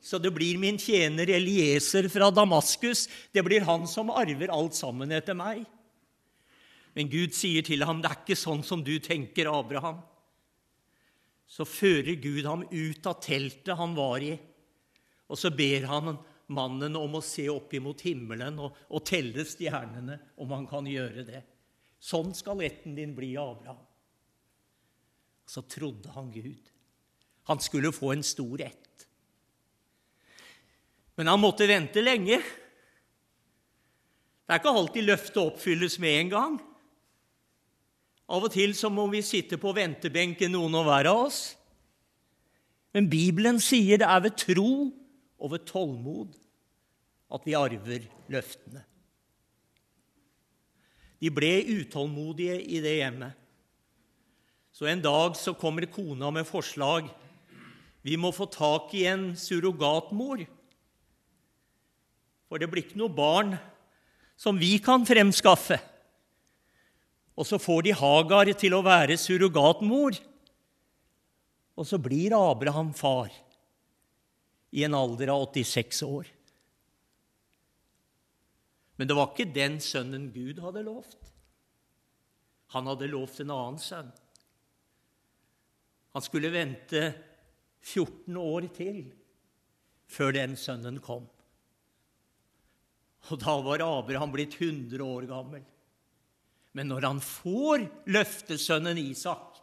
Så 0.00 0.18
det 0.18 0.32
blir 0.32 0.58
min 0.58 0.78
tjener 0.78 1.28
Elieser 1.28 2.08
fra 2.08 2.30
Damaskus. 2.30 3.08
Det 3.32 3.44
blir 3.44 3.60
han 3.60 3.86
som 3.86 4.10
arver 4.10 4.48
alt 4.48 4.74
sammen 4.74 5.12
etter 5.12 5.34
meg. 5.34 5.66
Men 6.94 7.08
Gud 7.08 7.34
sier 7.34 7.62
til 7.62 7.84
ham, 7.84 8.00
'Det 8.00 8.10
er 8.10 8.16
ikke 8.16 8.36
sånn 8.36 8.64
som 8.64 8.82
du 8.82 8.98
tenker, 8.98 9.46
Abraham' 9.46 10.02
så 11.50 11.66
fører 11.66 12.14
Gud 12.22 12.46
ham 12.46 12.62
ut 12.70 13.06
av 13.10 13.18
teltet 13.24 13.74
han 13.78 13.96
var 13.96 14.22
i, 14.22 14.36
og 15.30 15.38
så 15.38 15.50
ber 15.54 15.86
han 15.90 16.14
mannen 16.50 16.98
om 16.98 17.16
å 17.18 17.22
se 17.22 17.46
opp 17.50 17.74
imot 17.74 18.02
himmelen 18.06 18.58
og, 18.62 18.76
og 18.90 19.02
telle 19.06 19.44
stjernene, 19.46 20.18
om 20.42 20.54
han 20.54 20.66
kan 20.70 20.86
gjøre 20.86 21.24
det. 21.26 21.42
Sånn 22.00 22.32
skal 22.34 22.62
retten 22.62 22.94
din 22.96 23.12
bli, 23.14 23.34
Abraham. 23.38 23.82
Så 25.46 25.62
trodde 25.66 26.10
han 26.14 26.30
Gud. 26.32 26.70
Han 27.50 27.60
skulle 27.62 27.92
få 27.94 28.12
en 28.14 28.24
stor 28.26 28.62
ett. 28.62 29.06
Men 31.18 31.28
han 31.28 31.42
måtte 31.42 31.66
vente 31.68 32.02
lenge. 32.02 32.38
Det 34.46 34.54
er 34.54 34.62
ikke 34.62 34.74
alltid 34.80 35.06
løftet 35.06 35.42
oppfylles 35.42 35.98
med 36.02 36.18
en 36.22 36.30
gang. 36.32 36.58
Av 38.30 38.46
og 38.46 38.52
til 38.54 38.76
så 38.78 38.90
må 38.92 39.08
vi 39.10 39.24
sitte 39.26 39.58
på 39.58 39.72
ventebenken, 39.74 40.52
noen 40.54 40.76
og 40.78 40.86
hver 40.86 41.08
av 41.10 41.24
oss. 41.26 41.40
Men 42.94 43.08
Bibelen 43.10 43.58
sier 43.62 43.98
det 43.98 44.06
er 44.06 44.22
ved 44.22 44.36
tro 44.38 44.70
og 45.40 45.52
ved 45.54 45.66
tålmod 45.66 46.38
at 47.34 47.46
vi 47.46 47.58
arver 47.58 48.06
løftene. 48.30 48.84
De 51.20 51.28
ble 51.34 51.52
utålmodige 51.82 52.56
i 52.62 52.80
det 52.82 52.96
hjemmet. 53.00 53.36
Så 54.72 54.86
en 54.88 55.02
dag 55.04 55.34
så 55.36 55.52
kommer 55.58 55.90
kona 55.90 56.30
med 56.32 56.48
forslag. 56.48 57.10
Vi 58.06 58.16
må 58.16 58.30
få 58.32 58.46
tak 58.48 58.94
i 58.96 59.04
en 59.10 59.34
surrogatmor. 59.36 60.46
For 62.48 62.62
det 62.62 62.70
blir 62.70 62.86
ikke 62.86 63.02
noe 63.02 63.12
barn 63.12 63.58
som 64.40 64.56
vi 64.56 64.78
kan 64.82 65.04
fremskaffe. 65.06 65.76
Og 67.40 67.46
så 67.48 67.56
får 67.56 67.86
de 67.86 67.96
Hagar 67.96 68.50
til 68.60 68.74
å 68.76 68.82
være 68.84 69.16
surrogatmor. 69.16 70.18
Og 71.80 71.86
så 71.88 71.96
blir 72.02 72.36
Abraham 72.36 72.92
far 72.92 73.32
i 74.76 74.84
en 74.84 74.96
alder 74.98 75.32
av 75.32 75.46
86 75.48 76.02
år. 76.04 76.28
Men 79.00 79.08
det 79.08 79.16
var 79.16 79.30
ikke 79.32 79.48
den 79.56 79.78
sønnen 79.80 80.28
Gud 80.34 80.60
hadde 80.60 80.84
lovt. 80.84 81.16
Han 82.76 82.90
hadde 82.90 83.08
lovt 83.08 83.40
en 83.40 83.54
annen 83.54 83.80
sønn. 83.80 84.12
Han 86.12 86.26
skulle 86.26 86.52
vente 86.52 87.06
14 87.80 88.36
år 88.36 88.68
til 88.76 89.00
før 90.10 90.36
den 90.36 90.58
sønnen 90.60 91.00
kom. 91.00 91.24
Og 93.30 93.40
da 93.40 93.56
var 93.64 93.86
Abraham 93.86 94.34
blitt 94.34 94.60
100 94.60 95.00
år 95.00 95.28
gammel. 95.30 95.64
Men 96.76 96.90
når 96.90 97.06
han 97.08 97.20
får 97.24 97.86
løftesønnen 98.14 98.98
Isak, 99.02 99.58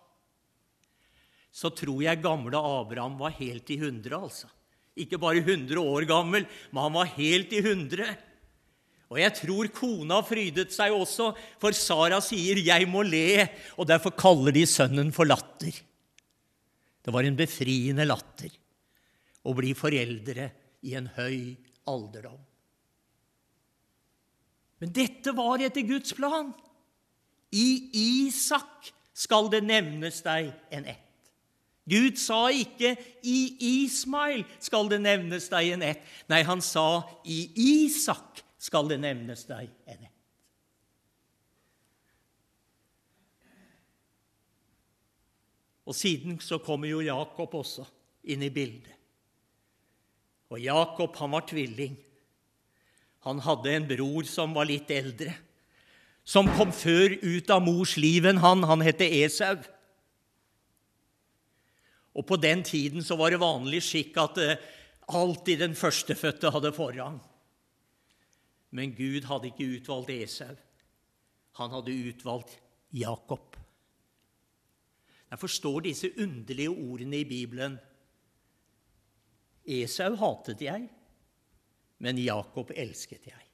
så 1.57 1.71
tror 1.73 2.03
jeg 2.03 2.21
gamle 2.21 2.59
Abraham 2.59 3.15
var 3.17 3.33
helt 3.39 3.69
i 3.73 3.79
hundre, 3.81 4.19
altså. 4.19 4.49
Ikke 4.97 5.19
bare 5.21 5.41
100 5.41 5.77
år 5.79 6.05
gammel, 6.09 6.45
men 6.71 6.83
han 6.83 6.95
var 6.97 7.13
helt 7.15 7.53
i 7.53 7.61
hundre. 7.65 8.09
Og 9.07 9.19
jeg 9.21 9.33
tror 9.39 9.69
kona 9.71 10.19
frydet 10.25 10.73
seg 10.75 10.93
også, 10.93 11.31
for 11.61 11.71
Sara 11.71 12.19
sier 12.21 12.59
'jeg 12.59 12.87
må 12.89 13.03
le', 13.03 13.47
og 13.77 13.87
derfor 13.87 14.11
kaller 14.11 14.51
de 14.51 14.65
sønnen 14.65 15.13
for 15.13 15.25
latter. 15.25 15.71
Det 17.03 17.13
var 17.13 17.23
en 17.23 17.37
befriende 17.37 18.05
latter 18.05 18.51
å 19.45 19.55
bli 19.55 19.73
foreldre 19.73 20.51
i 20.83 20.93
en 20.93 21.07
høy 21.07 21.55
alderdom. 21.87 22.39
Men 24.81 24.91
dette 24.91 25.31
var 25.33 25.63
etter 25.63 25.87
Guds 25.87 26.13
plan. 26.13 26.53
I 27.51 27.89
Isak 28.27 28.91
skal 29.13 29.49
det 29.51 29.63
nevnes 29.65 30.21
deg 30.25 30.51
en 30.71 30.85
ett. 30.85 31.03
Gud 31.87 32.17
sa 32.19 32.49
ikke 32.51 32.97
'i 33.23 33.55
Ismail 33.85 34.43
skal 34.59 34.89
det 34.89 34.99
nevnes 35.01 35.47
deg 35.49 35.71
en 35.71 35.81
ett'. 35.81 36.03
Nei, 36.27 36.43
han 36.43 36.61
sa 36.61 37.07
'i 37.25 37.51
Isak 37.55 38.43
skal 38.59 38.87
det 38.87 38.99
nevnes 38.99 39.45
deg 39.45 39.69
en 39.87 40.03
ett'. 40.03 40.17
Og 45.87 45.95
siden 45.95 46.39
så 46.39 46.59
kommer 46.59 46.87
jo 46.87 46.99
Jakob 46.99 47.53
også 47.55 47.85
inn 48.23 48.43
i 48.43 48.51
bildet. 48.51 48.91
Og 50.51 50.59
Jakob, 50.59 51.15
han 51.15 51.31
var 51.31 51.47
tvilling. 51.47 51.95
Han 53.27 53.39
hadde 53.39 53.71
en 53.71 53.87
bror 53.87 54.27
som 54.27 54.53
var 54.55 54.67
litt 54.67 54.91
eldre, 54.91 55.33
som 56.27 56.49
kom 56.57 56.73
før 56.75 57.15
ut 57.23 57.51
av 57.53 57.63
mors 57.63 57.95
liv 57.99 58.25
enn 58.27 58.41
han. 58.43 58.65
Han 58.67 58.83
het 58.83 59.01
Esau. 59.05 59.55
Og 62.17 62.25
på 62.27 62.39
den 62.41 62.65
tiden 62.67 63.05
så 63.05 63.15
var 63.15 63.31
det 63.31 63.39
vanlig 63.39 63.83
skikk 63.85 64.17
at 64.19 64.39
eh, 64.41 64.59
alltid 65.07 65.61
den 65.63 65.77
førstefødte 65.77 66.51
hadde 66.51 66.73
forrang. 66.75 67.21
Men 68.75 68.95
Gud 68.97 69.29
hadde 69.29 69.53
ikke 69.53 69.69
utvalgt 69.77 70.11
Esau. 70.17 70.55
Han 71.61 71.71
hadde 71.71 71.95
utvalgt 72.09 72.57
Jakob. 72.91 73.55
Derfor 75.31 75.51
står 75.51 75.85
disse 75.87 76.11
underlige 76.19 76.73
ordene 76.73 77.21
i 77.21 77.27
Bibelen. 77.27 77.77
Esau 79.67 80.15
hatet 80.19 80.61
jeg, 80.63 80.87
men 81.99 82.19
Jakob 82.19 82.71
elsket 82.75 83.27
jeg. 83.31 83.46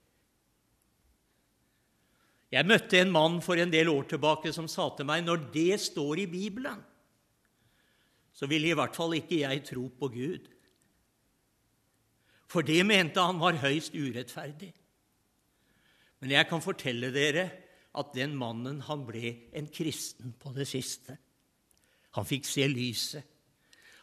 Jeg 2.54 2.70
møtte 2.70 3.00
en 3.02 3.12
mann 3.14 3.40
for 3.42 3.58
en 3.58 3.72
del 3.74 3.90
år 3.90 4.06
tilbake 4.12 4.52
som 4.54 4.68
sa 4.70 4.92
til 4.94 5.08
meg 5.10 5.24
når 5.26 5.48
det 5.56 5.80
står 5.82 6.22
i 6.22 6.30
Bibelen, 6.30 6.84
så 8.34 8.50
ville 8.50 8.70
i 8.70 8.78
hvert 8.78 8.94
fall 8.98 9.16
ikke 9.18 9.42
jeg 9.42 9.64
tro 9.66 9.88
på 9.98 10.10
Gud. 10.14 10.46
For 12.50 12.66
det 12.66 12.84
mente 12.86 13.22
han 13.22 13.42
var 13.42 13.58
høyst 13.62 13.96
urettferdig. 13.98 14.70
Men 16.22 16.36
jeg 16.36 16.50
kan 16.50 16.62
fortelle 16.62 17.10
dere 17.14 17.48
at 17.98 18.14
den 18.14 18.36
mannen 18.38 18.80
han 18.86 19.06
ble 19.06 19.34
en 19.54 19.70
kristen 19.74 20.36
på 20.38 20.54
det 20.54 20.70
siste. 20.70 21.18
Han 22.14 22.30
fikk 22.30 22.46
se 22.46 22.68
lyset. 22.70 23.26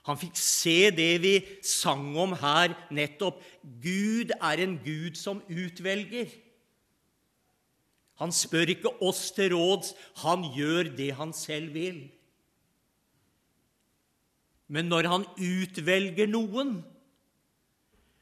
Han 0.08 0.18
fikk 0.18 0.38
se 0.40 0.90
det 0.96 1.12
vi 1.22 1.34
sang 1.66 2.08
om 2.18 2.32
her 2.40 2.72
nettopp. 2.90 3.42
Gud 3.62 4.32
er 4.34 4.62
en 4.64 4.78
Gud 4.82 5.18
som 5.20 5.42
utvelger. 5.46 6.30
Han 8.20 8.32
spør 8.36 8.74
ikke 8.74 8.92
oss 9.04 9.30
til 9.36 9.54
råds, 9.54 9.94
han 10.22 10.44
gjør 10.54 10.92
det 10.96 11.10
han 11.16 11.32
selv 11.36 11.74
vil. 11.74 12.02
Men 14.70 14.90
når 14.92 15.08
han 15.10 15.24
utvelger 15.34 16.28
noen, 16.30 16.76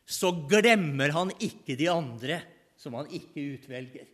så 0.09 0.31
glemmer 0.49 1.12
han 1.12 1.35
ikke 1.44 1.77
de 1.77 1.90
andre 1.92 2.38
som 2.79 2.94
han 2.96 3.11
ikke 3.12 3.59
utvelger. 3.59 4.07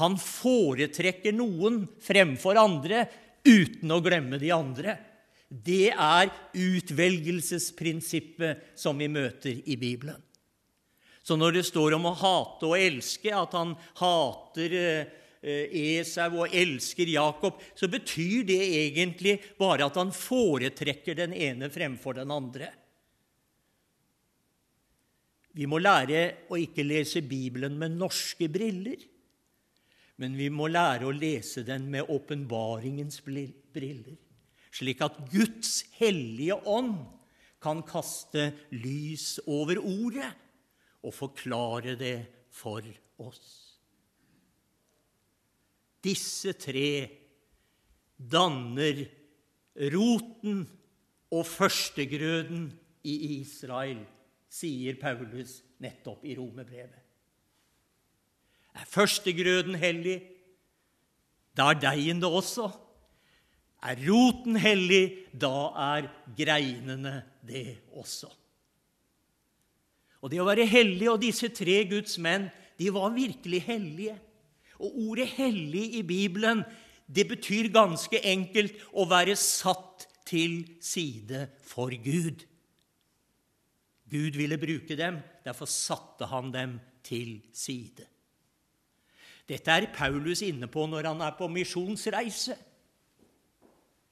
Han 0.00 0.16
foretrekker 0.18 1.32
noen 1.34 1.88
fremfor 2.02 2.58
andre 2.58 3.04
uten 3.46 3.92
å 3.92 4.00
glemme 4.02 4.38
de 4.42 4.50
andre. 4.54 4.96
Det 5.50 5.90
er 5.90 6.30
utvelgelsesprinsippet 6.54 8.58
som 8.78 8.98
vi 8.98 9.08
møter 9.10 9.50
i 9.66 9.76
Bibelen. 9.78 10.22
Så 11.22 11.36
når 11.36 11.58
det 11.58 11.64
står 11.68 11.96
om 11.96 12.08
å 12.08 12.16
hate 12.16 12.68
og 12.68 12.78
elske, 12.80 13.32
at 13.36 13.56
han 13.56 13.74
hater 14.00 14.76
eh, 14.76 15.16
Eh, 15.40 15.72
Esau 15.96 16.42
og 16.42 16.52
elsker 16.52 17.08
Jakob, 17.08 17.60
så 17.72 17.88
betyr 17.88 18.44
det 18.44 18.60
egentlig 18.60 19.38
bare 19.56 19.86
at 19.88 19.96
han 19.96 20.12
foretrekker 20.12 21.16
den 21.16 21.32
ene 21.32 21.70
fremfor 21.72 22.18
den 22.18 22.32
andre. 22.34 22.68
Vi 25.56 25.64
må 25.66 25.80
lære 25.80 26.50
å 26.52 26.60
ikke 26.60 26.84
lese 26.84 27.24
Bibelen 27.24 27.78
med 27.80 27.96
norske 27.96 28.50
briller, 28.52 29.00
men 30.20 30.36
vi 30.36 30.50
må 30.52 30.68
lære 30.68 31.08
å 31.08 31.16
lese 31.16 31.64
den 31.64 31.88
med 31.90 32.12
åpenbaringens 32.12 33.22
briller, 33.24 34.20
slik 34.76 35.00
at 35.02 35.16
Guds 35.32 35.86
hellige 35.96 36.60
ånd 36.68 37.00
kan 37.64 37.80
kaste 37.88 38.50
lys 38.76 39.38
over 39.48 39.80
ordet 39.80 40.28
og 41.04 41.14
forklare 41.16 41.96
det 41.98 42.18
for 42.52 42.84
oss. 43.20 43.46
Disse 46.04 46.52
tre 46.56 46.92
danner 48.16 49.04
roten 49.92 50.64
og 51.30 51.46
førstegrøden 51.46 52.70
i 53.06 53.14
Israel, 53.40 54.02
sier 54.50 54.96
Paulus 54.98 55.60
nettopp 55.80 56.24
i 56.26 56.34
romerbrevet. 56.34 56.98
Er 58.74 58.86
førstegrøden 58.88 59.76
hellig, 59.78 60.18
da 61.56 61.70
er 61.70 61.80
deigen 61.82 62.22
det 62.22 62.30
også. 62.30 62.66
Er 63.86 64.00
roten 64.04 64.58
hellig, 64.60 65.30
da 65.32 65.70
er 65.94 66.10
greinene 66.36 67.20
det 67.46 67.80
også. 67.96 68.30
Og 70.20 70.32
det 70.32 70.40
å 70.42 70.48
være 70.48 70.68
hellig, 70.68 71.08
og 71.08 71.22
disse 71.22 71.48
tre 71.54 71.82
Guds 71.88 72.18
menn, 72.20 72.50
de 72.80 72.90
var 72.92 73.12
virkelig 73.14 73.62
hellige. 73.66 74.18
Og 74.80 74.96
ordet 75.10 75.28
'hellig' 75.36 75.96
i 76.00 76.02
Bibelen 76.02 76.64
det 77.10 77.26
betyr 77.28 77.72
ganske 77.74 78.20
enkelt 78.22 78.76
å 78.94 79.04
være 79.08 79.34
satt 79.36 80.06
til 80.28 80.62
side 80.80 81.48
for 81.66 81.90
Gud. 81.90 82.44
Gud 84.10 84.38
ville 84.38 84.58
bruke 84.58 84.96
dem, 84.98 85.18
derfor 85.44 85.66
satte 85.66 86.28
han 86.30 86.52
dem 86.54 86.78
til 87.02 87.40
side. 87.52 88.06
Dette 89.50 89.74
er 89.74 89.90
Paulus 89.94 90.42
inne 90.46 90.68
på 90.70 90.86
når 90.86 91.10
han 91.10 91.22
er 91.26 91.34
på 91.38 91.48
misjonsreise. 91.50 92.54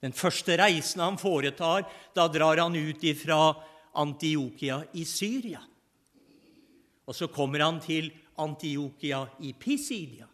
Den 0.03 0.15
første 0.15 0.55
reisen 0.59 1.03
han 1.03 1.19
foretar, 1.19 1.87
da 2.15 2.27
drar 2.31 2.59
han 2.59 2.75
ut 2.75 3.03
fra 3.19 3.39
Antiokia 3.99 4.81
i 4.99 5.05
Syria. 5.07 5.63
Og 7.09 7.17
så 7.17 7.25
kommer 7.33 7.63
han 7.65 7.79
til 7.81 8.11
Antiokia 8.37 9.23
i 9.41 9.55
Pisidia. 9.57 10.27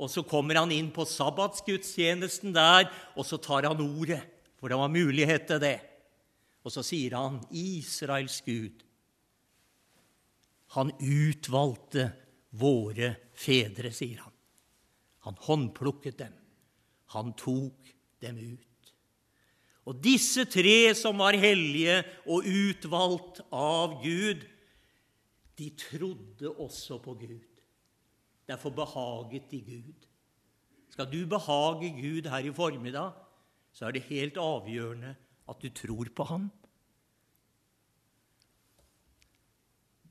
Og 0.00 0.08
så 0.08 0.24
kommer 0.24 0.56
han 0.56 0.72
inn 0.72 0.88
på 0.94 1.04
sabbatsgudstjenesten 1.04 2.54
der, 2.56 2.88
og 3.12 3.26
så 3.28 3.36
tar 3.36 3.68
han 3.68 3.82
ordet, 3.84 4.22
for 4.56 4.72
det 4.72 4.78
var 4.80 4.92
mulighet 4.92 5.44
til 5.50 5.60
det. 5.60 5.76
Og 6.64 6.72
så 6.72 6.84
sier 6.84 7.16
han, 7.16 7.40
'Israels 7.52 8.40
Gud'. 8.46 8.84
Han 10.76 10.92
utvalgte 10.96 12.12
våre 12.56 13.16
fedre, 13.34 13.92
sier 13.92 14.22
han. 14.24 14.32
Han 15.26 15.36
håndplukket 15.36 16.18
dem. 16.18 16.34
Han 17.12 17.32
tok 17.36 17.90
dem 18.22 18.38
ut. 18.38 18.92
Og 19.88 19.98
disse 20.04 20.44
tre 20.46 20.94
som 20.94 21.18
var 21.18 21.34
hellige 21.34 22.04
og 22.26 22.46
utvalgt 22.46 23.40
av 23.50 23.98
Gud, 24.04 24.46
de 25.60 25.70
trodde 25.76 26.50
også 26.56 26.98
på 27.04 27.14
Gud. 27.20 27.40
Derfor 28.48 28.72
behaget 28.72 29.50
de 29.50 29.60
Gud. 29.60 30.06
Skal 30.90 31.12
du 31.12 31.26
behage 31.28 31.90
Gud 32.00 32.28
her 32.30 32.38
i 32.48 32.52
formiddag, 32.52 33.12
så 33.72 33.86
er 33.86 33.94
det 33.94 34.08
helt 34.08 34.40
avgjørende 34.40 35.14
at 35.48 35.62
du 35.62 35.68
tror 35.68 36.08
på 36.16 36.24
ham. 36.24 36.48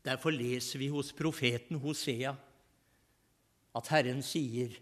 Derfor 0.06 0.32
leser 0.32 0.80
vi 0.80 0.88
hos 0.88 1.12
profeten 1.14 1.82
Hosea 1.82 2.36
at 3.76 3.92
Herren 3.92 4.22
sier 4.26 4.78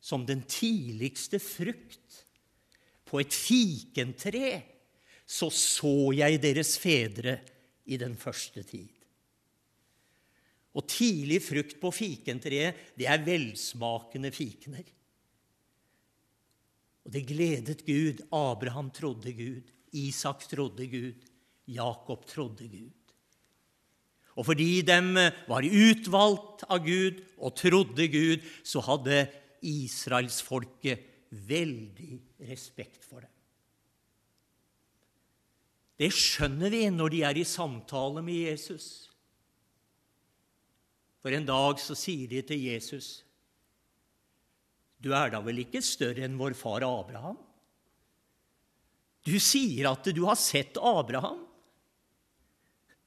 som 0.00 0.26
den 0.26 0.44
tidligste 0.46 1.40
frukt 1.42 2.20
på 3.08 3.22
et 3.22 3.32
fikentre, 3.34 4.62
så 5.26 5.48
så 5.50 6.12
jeg 6.16 6.42
deres 6.42 6.76
fedre 6.78 7.38
i 7.86 7.96
den 7.96 8.14
første 8.16 8.62
tid. 8.62 8.97
Og 10.76 10.84
tidlig 10.90 11.40
frukt 11.42 11.78
på 11.80 11.90
fikentreet, 11.94 12.76
det 12.98 13.08
er 13.08 13.24
velsmakende 13.24 14.30
fikener. 14.34 14.84
Og 17.08 17.14
det 17.14 17.24
gledet 17.30 17.86
Gud. 17.86 18.20
Abraham 18.34 18.90
trodde 18.92 19.32
Gud. 19.32 19.72
Isak 19.96 20.44
trodde 20.50 20.86
Gud. 20.92 21.24
Jakob 21.68 22.26
trodde 22.28 22.68
Gud. 22.68 22.92
Og 24.38 24.46
fordi 24.46 24.82
de 24.86 24.98
var 25.50 25.66
utvalgt 25.66 26.62
av 26.70 26.84
Gud 26.84 27.24
og 27.42 27.56
trodde 27.58 28.06
Gud, 28.12 28.44
så 28.62 28.84
hadde 28.86 29.24
israelsfolket 29.66 31.02
veldig 31.48 32.20
respekt 32.46 33.02
for 33.04 33.24
dem. 33.24 33.34
Det 35.98 36.12
skjønner 36.14 36.70
vi 36.70 36.84
når 36.94 37.10
de 37.10 37.24
er 37.26 37.40
i 37.40 37.46
samtale 37.48 38.22
med 38.22 38.52
Jesus. 38.52 39.07
For 41.22 41.34
en 41.34 41.46
dag 41.48 41.80
så 41.82 41.96
sier 41.98 42.30
de 42.30 42.42
til 42.46 42.62
Jesus, 42.70 43.24
'Du 44.98 45.12
er 45.14 45.30
da 45.30 45.40
vel 45.40 45.62
ikke 45.62 45.82
større 45.82 46.24
enn 46.26 46.38
vår 46.38 46.54
far 46.58 46.82
Abraham?' 46.86 47.38
Du 49.26 49.36
sier 49.42 49.90
at 49.90 50.04
du 50.14 50.24
har 50.24 50.38
sett 50.40 50.78
Abraham, 50.80 51.42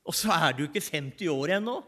og 0.06 0.14
så 0.16 0.32
er 0.36 0.54
du 0.54 0.66
ikke 0.68 0.84
50 0.84 1.30
år 1.32 1.56
ennå. 1.58 1.80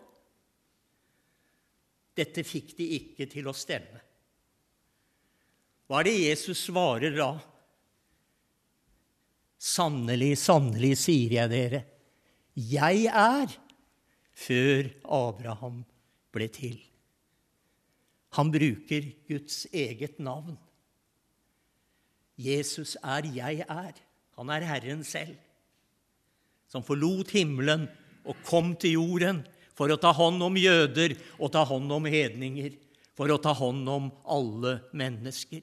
Dette 2.17 2.43
fikk 2.45 2.75
de 2.77 2.87
ikke 2.97 3.27
til 3.29 3.49
å 3.49 3.53
stemme. 3.57 4.01
Hva 5.85 5.99
er 5.99 6.07
det 6.07 6.13
Jesus 6.17 6.63
svarer 6.69 7.13
da? 7.17 7.31
Sannelig, 9.59 10.37
sannelig, 10.41 10.95
sier 10.99 11.37
jeg 11.37 11.51
dere, 11.51 11.83
jeg 12.53 13.05
er 13.07 13.53
før 14.33 14.89
Abraham 15.05 15.83
ble 16.33 16.49
til. 16.51 16.79
Han 18.33 18.49
bruker 18.53 19.11
Guds 19.29 19.67
eget 19.69 20.19
navn. 20.19 20.57
Jesus 22.37 22.97
er 23.03 23.21
'jeg 23.21 23.65
er'. 23.69 24.01
Han 24.37 24.49
er 24.49 24.65
Herren 24.65 25.03
selv, 25.03 25.37
som 26.67 26.83
forlot 26.83 27.29
himmelen 27.29 27.87
og 28.25 28.35
kom 28.45 28.75
til 28.75 28.97
jorden 28.97 29.43
for 29.77 29.91
å 29.93 29.99
ta 30.01 30.11
hånd 30.11 30.41
om 30.41 30.57
jøder 30.57 31.13
og 31.37 31.51
ta 31.53 31.63
hånd 31.63 31.91
om 31.91 32.05
hedninger, 32.05 32.73
for 33.13 33.29
å 33.29 33.37
ta 33.37 33.53
hånd 33.53 33.89
om 33.89 34.11
alle 34.25 34.79
mennesker. 34.93 35.61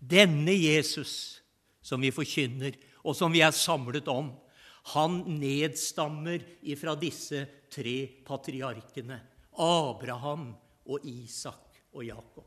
Denne 0.00 0.54
Jesus 0.56 1.42
som 1.82 2.00
vi 2.00 2.12
forkynner, 2.14 2.76
og 3.04 3.16
som 3.16 3.32
vi 3.32 3.42
er 3.44 3.52
samlet 3.52 4.08
om, 4.08 4.32
han 4.94 5.20
nedstammer 5.40 6.42
ifra 6.62 6.96
disse 6.98 7.44
tre 7.70 7.96
patriarkene 8.26 9.20
Abraham 9.60 10.50
og 10.86 11.04
Isak 11.06 11.80
og 11.92 12.04
Jakob. 12.06 12.46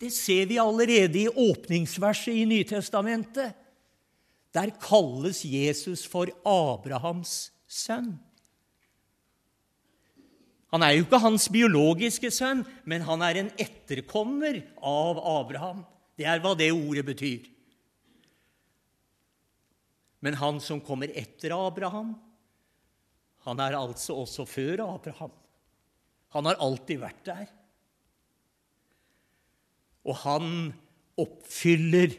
Det 0.00 0.12
ser 0.14 0.46
vi 0.48 0.56
allerede 0.60 1.26
i 1.26 1.28
åpningsverset 1.28 2.32
i 2.40 2.46
Nytestamentet. 2.48 3.52
Der 4.54 4.72
kalles 4.80 5.44
Jesus 5.44 6.06
for 6.08 6.30
Abrahams 6.46 7.52
sønn. 7.68 8.14
Han 10.70 10.82
er 10.86 10.94
jo 10.94 11.04
ikke 11.04 11.18
hans 11.18 11.48
biologiske 11.50 12.30
sønn, 12.32 12.62
men 12.86 13.02
han 13.02 13.22
er 13.26 13.40
en 13.40 13.50
etterkommer 13.58 14.62
av 14.78 15.18
Abraham. 15.18 15.82
Det 16.16 16.28
er 16.30 16.40
hva 16.42 16.54
det 16.56 16.70
ordet 16.72 17.04
betyr. 17.08 17.48
Men 20.20 20.36
han 20.40 20.60
som 20.60 20.82
kommer 20.84 21.12
etter 21.16 21.54
Abraham, 21.56 22.14
han 23.46 23.62
er 23.64 23.78
altså 23.78 24.18
også 24.20 24.44
før 24.48 24.82
Abraham. 24.84 25.32
Han 26.36 26.46
har 26.46 26.60
alltid 26.60 27.00
vært 27.00 27.24
der. 27.26 27.48
Og 30.04 30.16
han 30.22 30.46
oppfyller 31.20 32.12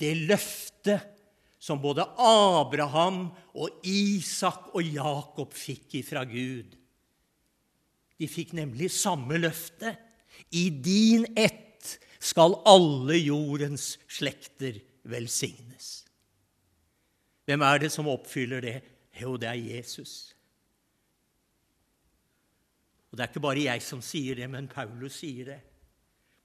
det 0.00 0.12
løftet 0.28 1.10
som 1.64 1.80
både 1.80 2.04
Abraham 2.20 3.26
og 3.56 3.84
Isak 3.88 4.68
og 4.76 4.84
Jakob 4.84 5.54
fikk 5.56 5.96
ifra 6.02 6.26
Gud. 6.28 6.76
De 8.20 8.28
fikk 8.28 8.52
nemlig 8.56 8.90
samme 8.92 9.38
løfte. 9.40 9.94
I 10.52 10.68
din 10.70 11.24
ett 11.36 11.96
skal 12.20 12.58
alle 12.68 13.16
jordens 13.18 13.94
slekter 14.08 14.76
velsignes. 15.08 16.03
Hvem 17.44 17.64
er 17.66 17.82
det 17.82 17.92
som 17.92 18.08
oppfyller 18.08 18.64
det? 18.64 18.78
Jo, 19.20 19.36
det 19.36 19.48
er 19.50 19.60
Jesus. 19.60 20.34
Og 23.12 23.18
Det 23.18 23.22
er 23.22 23.30
ikke 23.30 23.44
bare 23.44 23.68
jeg 23.68 23.82
som 23.86 24.00
sier 24.02 24.34
det, 24.34 24.48
men 24.50 24.66
Paulus 24.66 25.20
sier 25.20 25.52
det. 25.52 25.60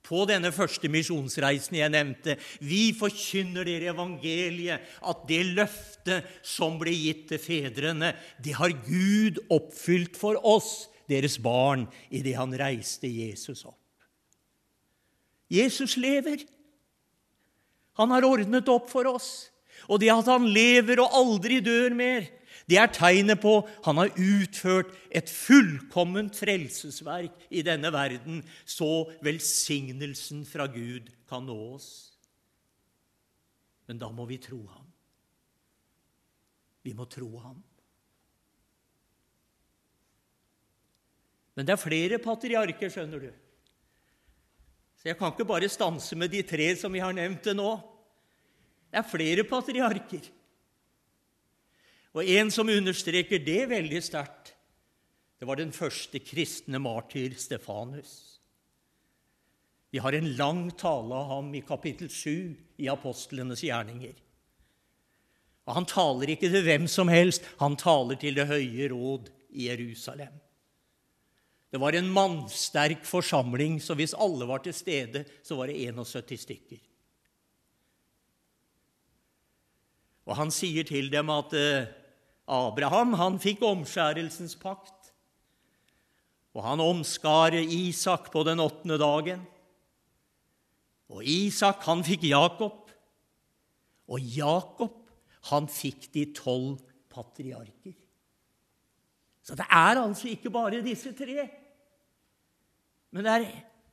På 0.06 0.22
denne 0.28 0.52
første 0.54 0.88
misjonsreisen 0.88 1.76
jeg 1.76 1.92
nevnte, 1.92 2.36
vi 2.62 2.92
forkynner 2.96 3.66
dere 3.68 3.90
evangeliet, 3.92 4.86
at 5.02 5.26
det 5.28 5.42
løftet 5.50 6.30
som 6.46 6.78
ble 6.80 6.94
gitt 6.94 7.26
til 7.32 7.42
fedrene, 7.42 8.14
det 8.40 8.54
har 8.56 8.72
Gud 8.86 9.42
oppfylt 9.52 10.16
for 10.16 10.40
oss, 10.46 10.88
deres 11.10 11.40
barn, 11.42 11.88
idet 12.08 12.36
han 12.38 12.54
reiste 12.54 13.10
Jesus 13.10 13.64
opp. 13.66 13.76
Jesus 15.50 15.96
lever. 15.98 16.46
Han 17.98 18.14
har 18.14 18.24
ordnet 18.24 18.70
opp 18.70 18.86
for 18.92 19.10
oss. 19.10 19.50
Og 19.88 20.02
det 20.02 20.10
at 20.12 20.28
han 20.28 20.48
lever 20.50 21.00
og 21.02 21.16
aldri 21.16 21.60
dør 21.64 21.96
mer, 21.96 22.28
det 22.70 22.78
er 22.78 22.92
tegnet 22.94 23.40
på 23.42 23.56
han 23.86 23.98
har 23.98 24.12
utført 24.14 24.92
et 25.10 25.30
fullkomment 25.30 26.36
frelsesverk 26.38 27.48
i 27.50 27.64
denne 27.66 27.90
verden, 27.90 28.44
så 28.62 29.08
velsignelsen 29.26 30.44
fra 30.46 30.68
Gud 30.70 31.10
kan 31.30 31.48
nå 31.48 31.56
oss. 31.74 31.90
Men 33.90 33.98
da 33.98 34.10
må 34.14 34.28
vi 34.30 34.38
tro 34.38 34.60
ham. 34.70 34.86
Vi 36.86 36.94
må 36.94 37.08
tro 37.10 37.26
ham. 37.42 37.58
Men 41.58 41.66
det 41.66 41.74
er 41.74 41.82
flere 41.82 42.20
patriarker, 42.22 42.92
skjønner 42.92 43.26
du. 43.26 43.32
Så 45.00 45.10
jeg 45.10 45.18
kan 45.18 45.32
ikke 45.32 45.48
bare 45.48 45.68
stanse 45.72 46.16
med 46.16 46.30
de 46.30 46.44
tre 46.46 46.70
som 46.78 46.92
vi 46.94 47.02
har 47.02 47.12
nevnt 47.16 47.42
det 47.48 47.56
nå. 47.58 47.72
Det 48.90 48.98
er 48.98 49.06
flere 49.06 49.44
patriarker. 49.46 50.24
Og 52.10 52.26
en 52.26 52.50
som 52.50 52.68
understreker 52.68 53.42
det 53.46 53.62
veldig 53.70 54.02
sterkt, 54.02 54.54
det 55.38 55.46
var 55.48 55.56
den 55.56 55.70
første 55.72 56.20
kristne 56.20 56.80
martyr 56.82 57.36
Stefanus. 57.38 58.40
Vi 59.90 60.02
har 60.02 60.14
en 60.14 60.28
lang 60.36 60.66
tale 60.78 61.14
av 61.16 61.30
ham 61.30 61.54
i 61.54 61.62
kapittel 61.66 62.10
7 62.10 62.82
i 62.82 62.90
apostlenes 62.90 63.62
gjerninger. 63.64 64.18
Og 65.66 65.74
Han 65.74 65.86
taler 65.86 66.34
ikke 66.34 66.50
til 66.50 66.66
hvem 66.66 66.86
som 66.90 67.08
helst, 67.08 67.46
han 67.60 67.76
taler 67.78 68.18
til 68.18 68.34
Det 68.34 68.46
høye 68.50 68.90
råd 68.90 69.30
i 69.54 69.68
Jerusalem. 69.68 70.34
Det 71.70 71.78
var 71.78 71.94
en 71.94 72.10
mannsterk 72.10 73.04
forsamling, 73.06 73.78
så 73.78 73.94
hvis 73.94 74.14
alle 74.18 74.46
var 74.46 74.64
til 74.64 74.74
stede, 74.74 75.24
så 75.46 75.54
var 75.54 75.70
det 75.70 75.78
71 75.78 76.40
stykker. 76.42 76.89
Og 80.30 80.38
han 80.38 80.52
sier 80.54 80.86
til 80.86 81.10
dem 81.10 81.30
at 81.34 81.54
eh, 81.58 81.88
Abraham 82.50 83.16
han 83.18 83.38
fikk 83.42 83.64
omskjærelsens 83.66 84.54
pakt. 84.62 85.10
Og 86.54 86.62
han 86.66 86.82
omskar 86.82 87.54
Isak 87.58 88.30
på 88.30 88.44
den 88.46 88.62
åttende 88.62 88.98
dagen. 88.98 89.42
Og 91.10 91.26
Isak 91.26 91.82
han 91.86 92.04
fikk 92.06 92.28
Jakob. 92.30 92.94
Og 94.10 94.22
Jakob 94.22 94.96
han 95.50 95.66
fikk 95.70 96.10
de 96.14 96.28
tolv 96.36 96.78
patriarker. 97.10 97.96
Så 99.42 99.56
det 99.58 99.66
er 99.66 99.98
altså 99.98 100.30
ikke 100.30 100.50
bare 100.54 100.82
disse 100.84 101.10
tre. 101.16 101.48
Men 103.10 103.26
det 103.26 103.32
er 103.34 103.46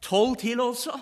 tolv 0.05 0.35
til 0.37 0.61
også 0.61 0.93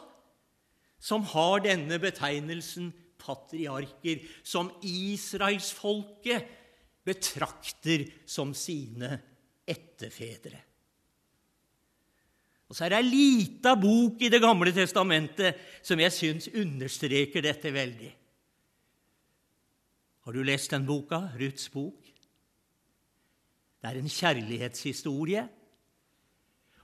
som 1.05 1.25
har 1.27 1.59
denne 1.65 1.99
betegnelsen 2.01 2.93
patriarker, 3.25 4.21
som 4.45 4.69
israelsfolket 4.85 6.47
betrakter 7.05 8.05
som 8.25 8.53
sine 8.57 9.11
etterfedre. 9.65 10.61
Og 12.65 12.77
Så 12.77 12.85
er 12.85 12.95
det 12.95 13.01
ei 13.03 13.09
lita 13.09 13.75
bok 13.77 14.21
i 14.25 14.29
Det 14.29 14.41
gamle 14.41 14.73
testamentet 14.73 15.59
som 15.85 15.99
jeg 16.01 16.13
syns 16.13 16.47
understreker 16.49 17.45
dette 17.45 17.71
veldig. 17.73 18.11
Har 20.25 20.33
du 20.33 20.41
lest 20.41 20.71
den 20.73 20.87
boka, 20.87 21.29
Ruths 21.37 21.69
bok? 21.69 22.01
Det 23.77 23.91
er 23.91 23.99
en 23.99 24.09
kjærlighetshistorie 24.09 25.43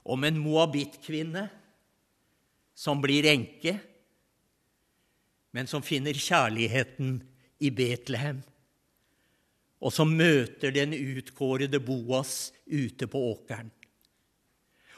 om 0.06 0.23
en 0.23 0.38
moabittkvinne 0.38 1.47
som 2.77 3.01
blir 3.01 3.25
enke, 3.32 3.73
men 5.51 5.67
som 5.67 5.83
finner 5.83 6.15
kjærligheten 6.15 7.19
i 7.61 7.69
Betlehem. 7.75 8.41
Og 9.81 9.93
som 9.93 10.11
møter 10.13 10.73
den 10.73 10.93
utkårede 10.93 11.81
Boas 11.83 12.51
ute 12.69 13.07
på 13.09 13.21
åkeren. 13.31 13.71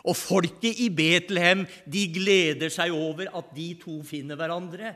Og 0.03 0.17
folket 0.19 0.81
i 0.83 0.89
Betlehem 0.91 1.63
de 1.87 2.03
gleder 2.11 2.71
seg 2.73 2.91
over 2.91 3.29
at 3.31 3.53
de 3.55 3.69
to 3.79 4.01
finner 4.03 4.35
hverandre. 4.39 4.91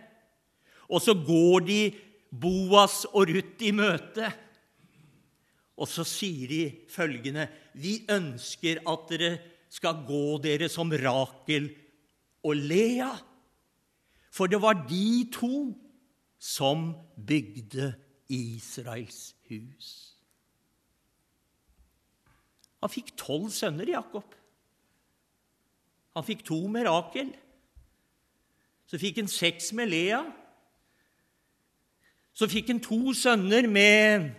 Og 0.92 1.04
så 1.04 1.16
går 1.16 1.64
de 1.68 1.80
Boas 2.28 3.06
og 3.14 3.32
Ruth 3.32 3.64
i 3.64 3.72
møte. 3.76 4.28
Og 5.78 5.88
så 5.88 6.04
sier 6.08 6.52
de 6.52 6.64
følgende.: 6.92 7.48
Vi 7.78 8.02
ønsker 8.12 8.82
at 8.84 9.08
dere 9.12 9.32
skal 9.72 10.04
gå 10.08 10.38
dere 10.44 10.68
som 10.72 10.92
Rakel 10.92 11.70
og 12.44 12.56
Lea. 12.56 13.14
For 14.38 14.46
det 14.46 14.60
var 14.62 14.86
de 14.86 15.26
to 15.34 15.74
som 16.38 16.92
bygde 17.28 17.96
Israels 18.30 19.34
hus. 19.50 19.88
Han 22.84 22.94
fikk 22.94 23.16
tolv 23.18 23.50
sønner, 23.50 23.90
Jakob. 23.90 24.36
Han 26.14 26.26
fikk 26.28 26.44
to 26.46 26.60
med 26.70 26.86
Rakel. 26.86 27.32
Så 28.86 29.00
fikk 29.02 29.24
han 29.24 29.32
seks 29.32 29.72
med 29.74 29.90
Lea. 29.90 30.22
Så 32.38 32.46
fikk 32.52 32.70
han 32.70 32.84
to 32.84 33.16
sønner 33.18 33.66
med 33.66 34.30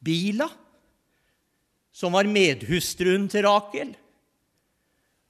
Bila, 0.00 0.48
som 1.92 2.16
var 2.16 2.28
medhustruen 2.28 3.28
til 3.28 3.44
Rakel. 3.44 3.92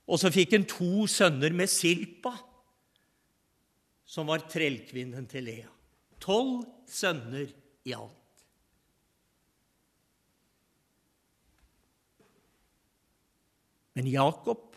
Og 0.07 0.23
så 0.23 0.31
fikk 0.31 0.55
han 0.55 0.67
to 0.71 1.09
sønner 1.11 1.55
med 1.55 1.71
Silpa, 1.71 2.37
som 4.07 4.29
var 4.31 4.47
trellkvinnen 4.51 5.27
til 5.31 5.49
Lea. 5.49 5.73
Tolv 6.23 6.63
sønner 6.89 7.51
i 7.87 7.95
alt. 7.97 8.23
Men 13.97 14.09
Jakob 14.13 14.77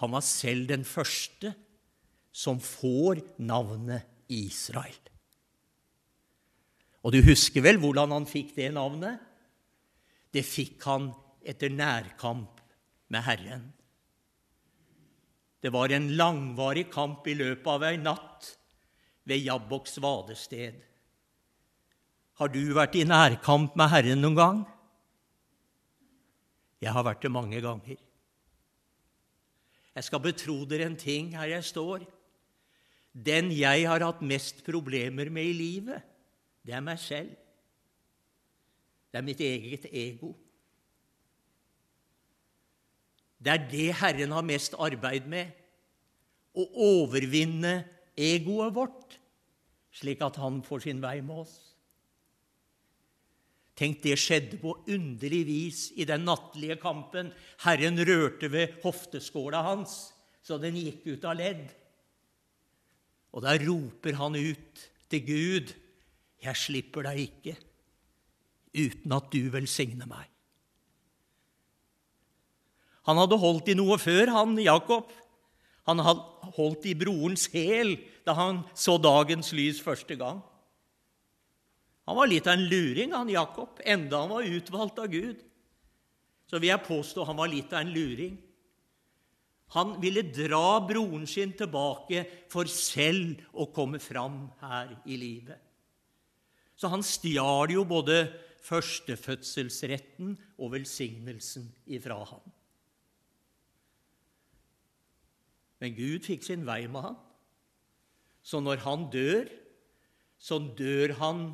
han 0.00 0.12
var 0.12 0.24
selv 0.24 0.68
den 0.68 0.84
første 0.84 1.54
som 2.36 2.58
får 2.60 3.22
navnet 3.40 4.04
Israel. 4.32 4.98
Og 7.06 7.14
du 7.14 7.20
husker 7.24 7.64
vel 7.64 7.78
hvordan 7.80 8.12
han 8.12 8.26
fikk 8.28 8.52
det 8.56 8.72
navnet? 8.74 9.20
Det 10.34 10.42
fikk 10.44 10.82
han 10.88 11.12
etter 11.46 11.72
nærkamp 11.72 12.60
med 13.12 13.24
Herren. 13.24 13.68
Det 15.62 15.72
var 15.72 15.92
en 15.92 16.10
langvarig 16.18 16.86
kamp 16.92 17.26
i 17.26 17.34
løpet 17.36 17.68
av 17.72 17.84
ei 17.88 17.96
natt 18.00 18.52
ved 19.26 19.42
Jabboks 19.42 19.98
vadested. 20.02 20.78
Har 22.36 22.52
du 22.52 22.60
vært 22.76 22.98
i 23.00 23.06
nærkamp 23.08 23.76
med 23.78 23.90
Herren 23.90 24.20
noen 24.20 24.36
gang? 24.36 24.58
Jeg 26.84 26.92
har 26.92 27.06
vært 27.06 27.24
det 27.24 27.32
mange 27.32 27.62
ganger. 27.64 27.96
Jeg 29.96 30.04
skal 30.04 30.20
betro 30.20 30.58
dere 30.68 30.90
en 30.90 30.98
ting 31.00 31.32
her 31.32 31.48
jeg 31.54 31.64
står. 31.64 32.04
Den 33.16 33.48
jeg 33.56 33.86
har 33.88 34.04
hatt 34.04 34.20
mest 34.20 34.60
problemer 34.66 35.30
med 35.32 35.48
i 35.48 35.56
livet, 35.56 36.04
det 36.60 36.74
er 36.76 36.84
meg 36.84 37.00
selv. 37.00 37.32
Det 39.08 39.22
er 39.22 39.24
mitt 39.24 39.40
eget 39.40 39.86
ego. 39.88 40.34
Det 43.46 43.52
er 43.52 43.68
det 43.70 43.90
Herren 44.00 44.34
har 44.34 44.42
mest 44.42 44.74
arbeid 44.74 45.28
med 45.30 45.52
å 46.58 46.64
overvinne 46.88 47.76
egoet 48.18 48.74
vårt, 48.74 49.16
slik 49.94 50.24
at 50.26 50.40
Han 50.42 50.64
får 50.66 50.82
sin 50.88 51.02
vei 51.04 51.20
med 51.22 51.44
oss. 51.44 51.54
Tenk, 53.76 54.00
det 54.02 54.16
skjedde 54.18 54.58
på 54.58 54.72
underlig 54.88 55.42
vis 55.46 55.80
i 56.00 56.06
den 56.08 56.24
nattlige 56.26 56.78
kampen. 56.80 57.28
Herren 57.62 58.00
rørte 58.08 58.48
ved 58.50 58.80
hofteskåla 58.82 59.60
hans, 59.68 60.14
så 60.42 60.56
den 60.58 60.78
gikk 60.80 61.04
ut 61.12 61.26
av 61.28 61.36
ledd. 61.38 61.66
Og 63.36 63.44
da 63.44 63.52
roper 63.60 64.16
han 64.16 64.34
ut 64.34 64.86
til 65.12 65.26
Gud, 65.26 65.74
'Jeg 66.42 66.56
slipper 66.56 67.02
deg 67.02 67.18
ikke 67.28 67.56
uten 68.76 69.12
at 69.12 69.30
du 69.32 69.48
velsigner 69.50 70.06
meg'. 70.06 70.35
Han 73.06 73.20
hadde 73.22 73.38
holdt 73.38 73.70
i 73.70 73.78
noe 73.78 73.98
før, 74.02 74.32
han 74.34 74.56
Jakob. 74.58 75.10
Han 75.86 76.02
hadde 76.02 76.52
holdt 76.56 76.88
i 76.90 76.96
brorens 76.98 77.46
hæl 77.52 77.94
da 78.26 78.34
han 78.34 78.64
så 78.74 78.96
dagens 78.98 79.52
lys 79.54 79.78
første 79.82 80.16
gang. 80.18 80.40
Han 82.06 82.18
var 82.18 82.30
litt 82.30 82.46
av 82.46 82.56
en 82.56 82.66
luring, 82.70 83.12
han 83.14 83.30
Jakob, 83.30 83.78
enda 83.82 84.22
han 84.22 84.34
var 84.34 84.50
utvalgt 84.56 84.98
av 85.02 85.10
Gud. 85.10 85.38
Så 86.46 86.58
vil 86.58 86.70
jeg 86.70 86.86
påstå 86.86 87.26
han 87.26 87.38
var 87.38 87.50
litt 87.50 87.72
av 87.74 87.82
en 87.82 87.94
luring. 87.94 88.36
Han 89.74 89.96
ville 90.02 90.22
dra 90.30 90.78
broren 90.86 91.26
sin 91.26 91.54
tilbake 91.58 92.22
for 92.52 92.70
selv 92.70 93.42
å 93.50 93.66
komme 93.74 93.98
fram 94.02 94.44
her 94.62 94.92
i 95.10 95.18
livet. 95.18 95.58
Så 96.78 96.90
han 96.92 97.02
stjal 97.06 97.72
jo 97.74 97.86
både 97.88 98.28
førstefødselsretten 98.66 100.36
og 100.58 100.74
velsignelsen 100.76 101.66
ifra 101.90 102.20
ham. 102.28 102.44
Men 105.82 105.94
Gud 105.96 106.24
fikk 106.24 106.44
sin 106.46 106.64
vei 106.66 106.86
med 106.88 107.04
han. 107.04 107.16
Så 108.46 108.60
når 108.62 108.80
han 108.84 109.08
dør, 109.12 109.48
så 110.38 110.58
dør 110.78 111.16
han 111.20 111.48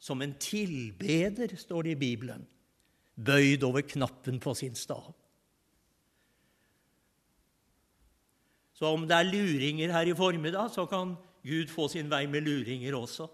som 0.00 0.22
en 0.24 0.36
tilbeder, 0.40 1.56
står 1.58 1.88
det 1.88 1.96
i 1.96 2.00
Bibelen, 2.00 2.46
bøyd 3.20 3.64
over 3.66 3.84
knappen 3.84 4.38
på 4.40 4.54
sin 4.56 4.78
stav. 4.78 5.10
Så 8.72 8.88
om 8.88 9.04
det 9.04 9.12
er 9.12 9.28
luringer 9.28 9.92
her 9.92 10.08
i 10.08 10.16
formiddag, 10.16 10.70
så 10.72 10.86
kan 10.88 11.18
Gud 11.44 11.68
få 11.68 11.88
sin 11.92 12.08
vei 12.08 12.24
med 12.32 12.46
luringer 12.46 12.96
også. 12.96 13.28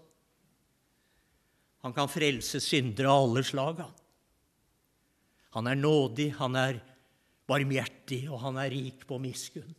Han 1.85 1.95
kan 1.95 2.11
frelse 2.11 2.59
syndere 2.59 3.07
av 3.07 3.29
alle 3.29 3.43
slag. 3.47 3.79
Han. 3.79 3.95
han 5.55 5.67
er 5.71 5.79
nådig, 5.79 6.33
han 6.35 6.55
er 6.59 6.81
barmhjertig, 7.47 8.25
og 8.27 8.41
han 8.43 8.57
er 8.59 8.73
rik 8.73 9.05
på 9.07 9.21
miskunn. 9.23 9.75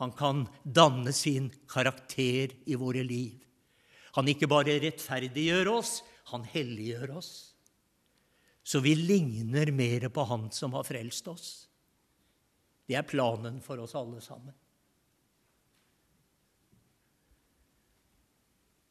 Han 0.00 0.12
kan 0.16 0.46
danne 0.64 1.12
sin 1.12 1.50
karakter 1.68 2.54
i 2.64 2.76
våre 2.80 3.04
liv. 3.04 3.36
Han 4.16 4.28
ikke 4.32 4.48
bare 4.50 4.78
rettferdiggjør 4.80 5.68
oss, 5.74 6.00
han 6.32 6.46
helliggjør 6.48 7.18
oss. 7.20 7.30
Så 8.64 8.80
vi 8.84 8.94
ligner 8.96 9.72
mer 9.74 10.08
på 10.12 10.24
Han 10.28 10.48
som 10.54 10.74
har 10.76 10.86
frelst 10.86 11.28
oss. 11.28 11.48
Det 12.88 12.96
er 12.98 13.06
planen 13.06 13.60
for 13.62 13.80
oss 13.82 13.94
alle 13.98 14.20
sammen. 14.24 14.54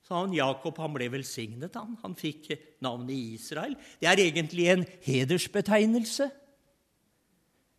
Så 0.06 0.17
han 0.17 0.34
Jakob 0.34 0.78
han 0.82 0.93
ble 0.95 1.10
velsignet. 1.13 1.76
Han 1.78 1.98
Han 2.04 2.15
fikk 2.17 2.52
navnet 2.82 3.36
Israel. 3.38 3.76
Det 4.02 4.10
er 4.10 4.22
egentlig 4.24 4.69
en 4.72 4.86
hedersbetegnelse. 5.06 6.30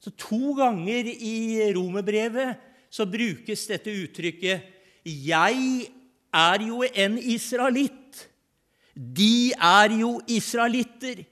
Så 0.01 0.11
To 0.17 0.55
ganger 0.57 1.09
i 1.11 1.73
romerbrevet 1.77 2.70
så 2.91 3.07
brukes 3.07 3.67
dette 3.71 3.91
uttrykket 3.91 4.63
'Jeg 5.05 5.89
er 6.35 6.67
jo 6.67 6.83
en 6.83 7.19
israelitt'. 7.19 8.29
De 8.95 9.53
er 9.55 9.99
jo 10.01 10.21
israelitter. 10.29 11.25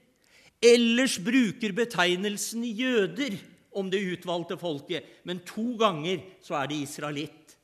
Ellers 0.63 1.19
bruker 1.19 1.71
betegnelsen 1.75 2.63
jøder 2.63 3.37
om 3.71 3.89
det 3.91 4.01
utvalgte 4.17 4.57
folket, 4.57 5.03
men 5.23 5.39
to 5.45 5.75
ganger 5.77 6.23
så 6.41 6.55
er 6.55 6.67
det 6.67 6.81
israelitt. 6.83 7.55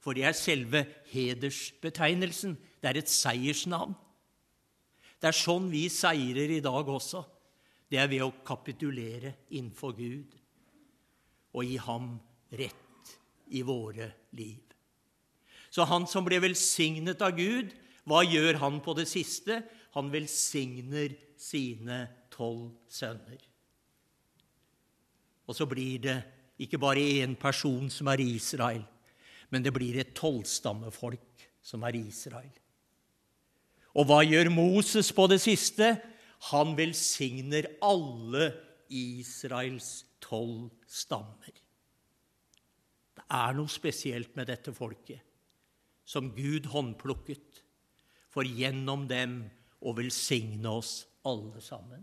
For 0.00 0.12
det 0.12 0.24
er 0.24 0.36
selve 0.36 0.84
hedersbetegnelsen. 1.10 2.58
Det 2.82 2.90
er 2.90 2.98
et 3.00 3.08
seiersnavn. 3.08 3.94
Det 5.20 5.30
er 5.30 5.38
sånn 5.38 5.70
vi 5.72 5.88
seirer 5.88 6.50
i 6.52 6.60
dag 6.60 6.84
også. 6.84 7.24
Det 7.88 7.98
er 7.98 8.10
ved 8.10 8.26
å 8.26 8.34
kapitulere 8.44 9.32
innenfor 9.50 9.94
Gud 9.96 10.34
og 11.54 11.64
gi 11.64 11.78
ham 11.80 12.18
rett 12.52 12.84
i 13.50 13.62
våre 13.62 14.10
liv. 14.36 14.62
Så 15.70 15.86
han 15.90 16.06
som 16.06 16.24
ble 16.26 16.38
velsignet 16.44 17.22
av 17.24 17.34
Gud, 17.36 17.72
hva 18.06 18.22
gjør 18.22 18.60
han 18.60 18.78
på 18.84 18.94
det 18.94 19.08
siste? 19.10 19.62
Han 19.96 20.12
velsigner 20.12 21.16
sine 21.40 22.04
tolv 22.34 22.70
sønner. 22.90 23.40
Og 25.44 25.56
så 25.56 25.66
blir 25.68 26.02
det 26.04 26.18
ikke 26.62 26.80
bare 26.80 27.02
én 27.20 27.34
person 27.40 27.90
som 27.90 28.08
er 28.12 28.22
Israel, 28.22 28.84
men 29.50 29.64
det 29.64 29.74
blir 29.74 29.98
et 30.00 30.14
tolvstammefolk 30.16 31.48
som 31.64 31.82
er 31.88 31.98
Israel. 31.98 32.54
Og 33.94 34.08
hva 34.08 34.22
gjør 34.26 34.50
Moses 34.50 35.12
på 35.14 35.26
det 35.30 35.40
siste? 35.42 35.94
Han 36.50 36.74
velsigner 36.78 37.68
alle 37.82 38.50
Israels 38.90 40.04
tolv 40.22 40.70
stammer 40.86 41.63
er 43.34 43.56
noe 43.56 43.70
spesielt 43.70 44.34
med 44.38 44.48
dette 44.50 44.72
folket, 44.74 45.20
som 46.04 46.30
Gud 46.36 46.68
håndplukket, 46.72 47.62
for 48.30 48.46
gjennom 48.46 49.06
dem 49.10 49.42
og 49.84 49.98
velsigne 50.00 50.70
oss 50.70 51.04
alle 51.26 51.62
sammen. 51.62 52.02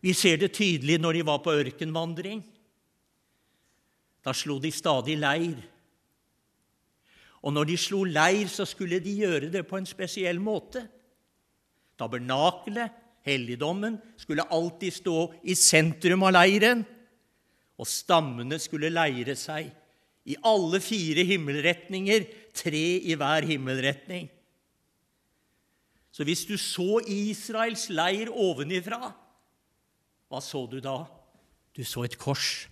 Vi 0.00 0.14
ser 0.14 0.38
det 0.38 0.52
tydelig 0.54 1.00
når 1.00 1.18
de 1.18 1.26
var 1.26 1.40
på 1.42 1.54
ørkenvandring. 1.58 2.44
Da 4.22 4.34
slo 4.36 4.58
de 4.62 4.70
stadig 4.74 5.18
leir. 5.18 5.58
Og 7.42 7.54
når 7.54 7.70
de 7.70 7.76
slo 7.78 8.04
leir, 8.06 8.46
så 8.50 8.66
skulle 8.66 9.00
de 9.02 9.14
gjøre 9.22 9.50
det 9.52 9.64
på 9.66 9.78
en 9.78 9.86
spesiell 9.86 10.40
måte. 10.42 10.84
Tabernakelet, 11.98 12.94
helligdommen, 13.26 13.98
skulle 14.18 14.46
alltid 14.54 14.94
stå 15.00 15.18
i 15.50 15.54
sentrum 15.58 16.24
av 16.26 16.34
leiren, 16.38 16.84
og 17.78 17.86
stammene 17.86 18.58
skulle 18.60 18.90
leire 18.90 19.36
seg 19.38 19.70
i 20.28 20.36
alle 20.44 20.80
fire 20.84 21.24
himmelretninger, 21.24 22.26
tre 22.52 22.86
i 23.00 23.14
hver 23.16 23.46
himmelretning. 23.48 24.26
Så 26.12 26.26
hvis 26.26 26.42
du 26.48 26.56
så 26.58 26.98
Israels 27.06 27.86
leir 27.94 28.32
ovenifra, 28.34 29.12
hva 30.28 30.40
så 30.44 30.64
du 30.68 30.80
da? 30.84 31.00
Du 31.72 31.84
så 31.86 32.02
et 32.04 32.18
kors. 32.20 32.66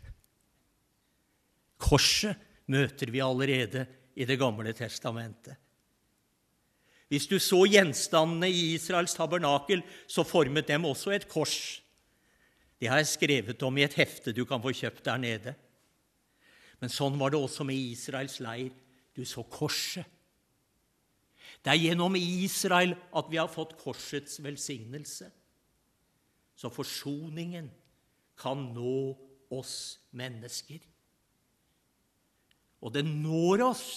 Korset 1.80 2.34
møter 2.66 3.12
vi 3.12 3.22
allerede 3.22 3.86
i 4.16 4.24
Det 4.24 4.38
gamle 4.40 4.72
testamentet. 4.72 5.54
Hvis 7.08 7.28
du 7.30 7.38
så 7.38 7.60
gjenstandene 7.70 8.48
i 8.50 8.72
Israels 8.74 9.14
tabernakel, 9.14 9.82
så 10.08 10.24
formet 10.26 10.66
dem 10.66 10.88
også 10.88 11.12
et 11.14 11.28
kors. 11.30 11.80
Det 12.80 12.90
har 12.90 13.00
jeg 13.00 13.12
skrevet 13.14 13.62
om 13.64 13.78
i 13.78 13.84
et 13.86 13.96
hefte 13.96 14.34
du 14.36 14.44
kan 14.48 14.62
få 14.62 14.74
kjøpt 14.76 15.04
der 15.06 15.20
nede. 15.20 15.54
Men 16.80 16.92
sånn 16.92 17.16
var 17.20 17.32
det 17.32 17.40
også 17.40 17.64
med 17.64 17.78
Israels 17.78 18.36
leir. 18.44 18.74
Du 19.16 19.24
så 19.24 19.44
korset. 19.48 20.04
Det 21.64 21.72
er 21.72 21.80
gjennom 21.80 22.18
Israel 22.18 22.92
at 23.16 23.30
vi 23.32 23.40
har 23.40 23.48
fått 23.50 23.76
korsets 23.80 24.38
velsignelse. 24.44 25.30
Så 26.56 26.70
forsoningen 26.72 27.70
kan 28.36 28.68
nå 28.76 29.16
oss 29.52 29.76
mennesker. 30.16 30.82
Og 32.84 32.92
den 32.92 33.08
når 33.24 33.64
oss 33.70 33.88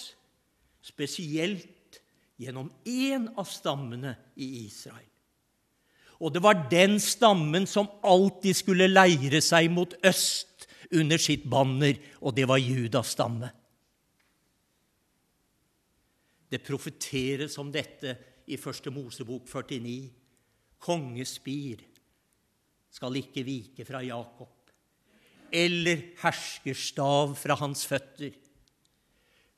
spesielt 0.81 1.99
gjennom 2.39 2.71
én 2.87 3.27
av 3.35 3.47
stammene 3.51 4.15
i 4.39 4.47
Israel. 4.63 5.08
Og 6.19 6.33
det 6.35 6.41
var 6.43 6.65
den 6.71 6.97
stammen 6.99 7.67
som 7.69 7.87
alltid 8.03 8.57
skulle 8.57 8.89
leire 8.91 9.39
seg 9.43 9.69
mot 9.71 9.93
øst 10.03 10.67
under 10.91 11.21
sitt 11.21 11.45
banner, 11.49 11.95
og 12.19 12.35
det 12.35 12.47
var 12.49 12.59
Judas 12.59 13.13
stamme. 13.15 13.51
Det 16.49 16.63
profeteres 16.65 17.55
om 17.61 17.69
dette 17.71 18.15
i 18.49 18.57
Første 18.57 18.91
Mosebok 18.91 19.45
49. 19.47 20.09
Kongespir 20.81 21.83
skal 22.89 23.19
ikke 23.19 23.45
vike 23.45 23.85
fra 23.85 24.01
Jakob, 24.01 24.71
eller 25.53 26.01
herskerstav 26.21 27.35
fra 27.37 27.57
hans 27.59 27.85
føtter 27.87 28.33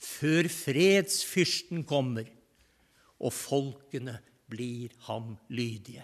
før 0.01 0.49
fredsfyrsten 0.49 1.83
kommer 1.85 2.25
og 3.21 3.33
folkene 3.35 4.17
blir 4.49 4.93
ham 5.07 5.35
lydige. 5.53 6.03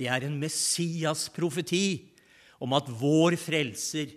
Det 0.00 0.08
er 0.08 0.24
en 0.24 0.38
Messias-profeti 0.40 2.08
om 2.64 2.72
at 2.72 2.88
vår 2.88 3.36
frelser, 3.40 4.14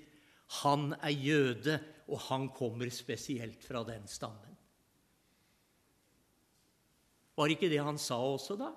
han 0.63 0.93
er 1.01 1.11
jøde, 1.11 1.75
og 2.07 2.21
han 2.29 2.47
kommer 2.55 2.87
spesielt 2.93 3.63
fra 3.67 3.81
den 3.87 4.05
stammen. 4.07 4.53
Var 7.35 7.51
ikke 7.51 7.71
det 7.71 7.81
han 7.83 7.99
sa 7.99 8.19
også, 8.21 8.55
da? 8.59 8.69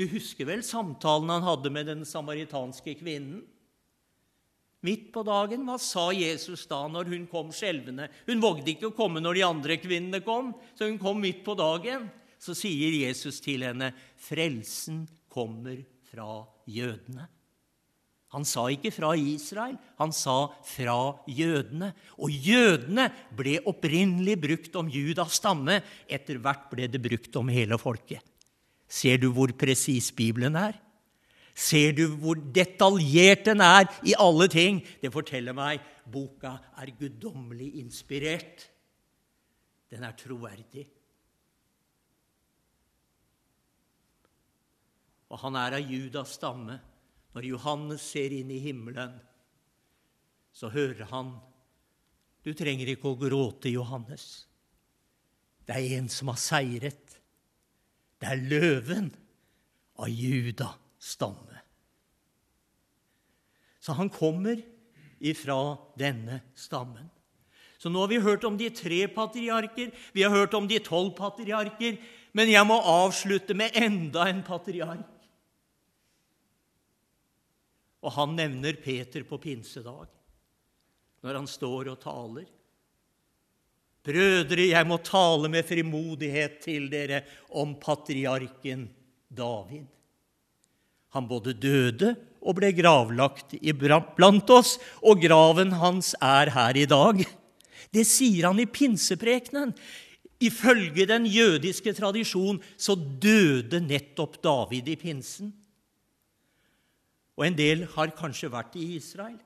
Du 0.00 0.06
husker 0.08 0.48
vel 0.48 0.62
samtalen 0.64 1.30
han 1.30 1.44
hadde 1.44 1.70
med 1.74 1.90
den 1.90 2.06
samaritanske 2.08 2.96
kvinnen? 3.02 3.42
Midt 4.80 5.10
på 5.12 5.20
dagen, 5.28 5.66
hva 5.68 5.76
sa 5.76 6.06
Jesus 6.16 6.64
da 6.70 6.86
når 6.88 7.10
hun 7.12 7.26
kom 7.28 7.50
skjelvende? 7.52 8.08
Hun 8.24 8.40
vågde 8.40 8.72
ikke 8.72 8.88
å 8.88 8.96
komme 8.96 9.20
når 9.20 9.36
de 9.36 9.44
andre 9.44 9.76
kvinnene 9.76 10.22
kom, 10.24 10.54
så 10.72 10.88
hun 10.88 10.96
kom 10.98 11.20
midt 11.20 11.44
på 11.44 11.54
dagen. 11.58 12.08
Så 12.40 12.56
sier 12.56 12.96
Jesus 13.02 13.42
til 13.44 13.66
henne, 13.66 13.92
'Frelsen 14.16 15.04
kommer 15.30 15.78
fra 16.10 16.44
jødene'. 16.68 17.28
Han 18.30 18.44
sa 18.46 18.68
ikke 18.70 18.92
fra 18.94 19.10
Israel, 19.18 19.74
han 19.98 20.12
sa 20.14 20.52
fra 20.62 20.98
jødene. 21.26 21.90
Og 22.22 22.30
jødene 22.30 23.08
ble 23.34 23.56
opprinnelig 23.66 24.36
brukt 24.38 24.76
om 24.78 24.90
Judas 24.90 25.40
stamme. 25.40 25.80
Etter 26.06 26.38
hvert 26.38 26.68
ble 26.70 26.86
det 26.86 27.02
brukt 27.02 27.34
om 27.40 27.50
hele 27.50 27.78
folket. 27.78 28.22
Ser 28.86 29.18
du 29.18 29.32
hvor 29.34 29.50
presis 29.58 30.12
Bibelen 30.14 30.54
er? 30.54 30.78
Ser 31.54 31.90
du 31.98 32.06
hvor 32.22 32.38
detaljert 32.38 33.48
den 33.50 33.62
er 33.66 33.90
i 34.06 34.14
alle 34.14 34.46
ting? 34.50 34.78
Det 35.02 35.10
forteller 35.10 35.54
meg 35.54 35.82
boka 36.06 36.54
er 36.78 36.94
guddommelig 36.98 37.82
inspirert. 37.82 38.68
Den 39.90 40.06
er 40.06 40.14
troverdig. 40.14 40.86
Og 45.30 45.38
han 45.44 45.58
er 45.58 45.78
av 45.78 45.92
Judas 45.92 46.34
stamme. 46.38 46.80
Når 47.30 47.46
Johannes 47.46 48.02
ser 48.02 48.32
inn 48.34 48.50
i 48.50 48.58
himmelen, 48.62 49.14
så 50.50 50.70
hører 50.72 51.06
han 51.12 51.36
Du 52.40 52.54
trenger 52.56 52.88
ikke 52.88 53.10
å 53.12 53.18
gråte, 53.20 53.68
Johannes. 53.68 54.46
Det 55.68 55.76
er 55.76 55.98
en 55.98 56.08
som 56.08 56.30
har 56.32 56.38
seiret. 56.40 57.18
Det 58.16 58.26
er 58.26 58.40
løven 58.48 59.10
av 60.00 60.08
Juda 60.08 60.70
stamme. 60.96 61.60
Så 63.80 63.92
han 63.96 64.08
kommer 64.08 64.56
ifra 65.20 65.76
denne 66.00 66.40
stammen. 66.56 67.12
Så 67.76 67.92
nå 67.92 68.00
har 68.02 68.08
vi 68.08 68.24
hørt 68.24 68.44
om 68.44 68.56
de 68.60 68.72
tre 68.72 69.06
patriarker, 69.08 69.92
vi 70.12 70.24
har 70.24 70.32
hørt 70.32 70.56
om 70.56 70.66
de 70.68 70.80
tolv 70.84 71.14
patriarker, 71.16 71.96
men 72.36 72.52
jeg 72.52 72.66
må 72.68 72.76
avslutte 72.80 73.56
med 73.56 73.76
enda 73.76 74.26
en 74.28 74.42
patriark. 74.44 75.19
Og 78.00 78.14
han 78.16 78.32
nevner 78.38 78.78
Peter 78.80 79.24
på 79.28 79.38
pinsedag, 79.42 80.08
når 81.20 81.36
han 81.36 81.48
står 81.50 81.92
og 81.92 82.00
taler. 82.00 82.48
Brødre, 84.06 84.70
jeg 84.70 84.88
må 84.88 84.96
tale 85.04 85.50
med 85.52 85.66
frimodighet 85.68 86.62
til 86.64 86.88
dere 86.92 87.20
om 87.52 87.74
patriarken 87.76 88.86
David. 89.28 89.84
Han 91.12 91.26
både 91.28 91.52
døde 91.58 92.14
og 92.40 92.56
ble 92.56 92.70
gravlagt 92.72 93.52
blant 94.16 94.50
oss, 94.54 94.78
og 95.04 95.20
graven 95.20 95.74
hans 95.82 96.14
er 96.16 96.52
her 96.54 96.78
i 96.78 96.86
dag. 96.88 97.20
Det 97.92 98.06
sier 98.06 98.48
han 98.48 98.62
i 98.62 98.70
pinseprekenen. 98.70 99.74
Ifølge 100.40 101.04
den 101.04 101.26
jødiske 101.28 101.92
tradisjon 101.92 102.62
så 102.80 102.94
døde 102.96 103.82
nettopp 103.84 104.38
David 104.40 104.88
i 104.88 104.96
pinsen. 104.96 105.52
Og 107.40 107.46
en 107.46 107.56
del 107.56 107.86
har 107.94 108.12
kanskje 108.12 108.50
vært 108.52 108.74
i 108.76 108.84
Israel. 108.98 109.38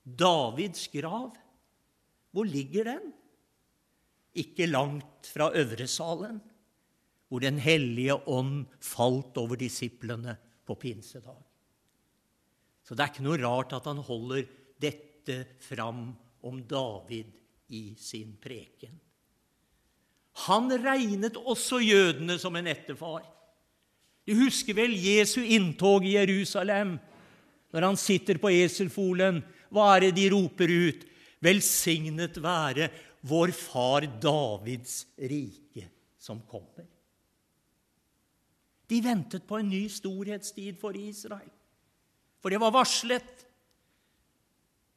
Davids 0.00 0.86
grav, 0.88 1.34
hvor 2.32 2.48
ligger 2.48 2.88
den? 2.88 3.10
Ikke 4.40 4.70
langt 4.70 5.28
fra 5.28 5.50
Øvresalen, 5.52 6.38
hvor 7.28 7.44
Den 7.44 7.58
hellige 7.62 8.16
ånd 8.26 8.64
falt 8.80 9.36
over 9.36 9.54
disiplene 9.60 10.32
på 10.66 10.74
pinsedag. 10.74 11.38
Så 12.82 12.96
det 12.96 13.04
er 13.04 13.12
ikke 13.12 13.22
noe 13.22 13.38
rart 13.38 13.76
at 13.76 13.84
han 13.86 14.00
holder 14.02 14.48
dette 14.80 15.36
fram 15.62 16.08
om 16.42 16.62
David 16.66 17.28
i 17.68 17.94
sin 18.00 18.32
preken. 18.42 18.96
Han 20.48 20.72
regnet 20.72 21.36
også 21.36 21.78
jødene 21.84 22.38
som 22.40 22.56
en 22.56 22.70
ettefar. 22.72 23.28
Du 24.28 24.34
husker 24.38 24.76
vel 24.76 24.92
Jesu 24.94 25.40
inntog 25.42 26.04
i 26.06 26.16
Jerusalem, 26.18 26.98
når 27.72 27.86
han 27.86 27.98
sitter 27.98 28.38
på 28.42 28.52
eselfolen. 28.52 29.40
Hva 29.70 29.94
er 29.96 30.08
det 30.08 30.16
de 30.18 30.28
roper 30.34 30.70
ut? 30.70 31.06
Velsignet 31.40 32.36
være 32.42 32.90
vår 33.26 33.52
far 33.56 34.06
Davids 34.20 35.04
rike 35.16 35.86
som 36.20 36.42
kommer. 36.48 36.86
De 38.90 38.98
ventet 39.04 39.46
på 39.46 39.60
en 39.60 39.70
ny 39.70 39.84
storhetstid 39.88 40.78
for 40.80 40.96
Israel. 40.98 41.50
For 42.42 42.50
det 42.50 42.60
var 42.60 42.74
varslet. 42.74 43.46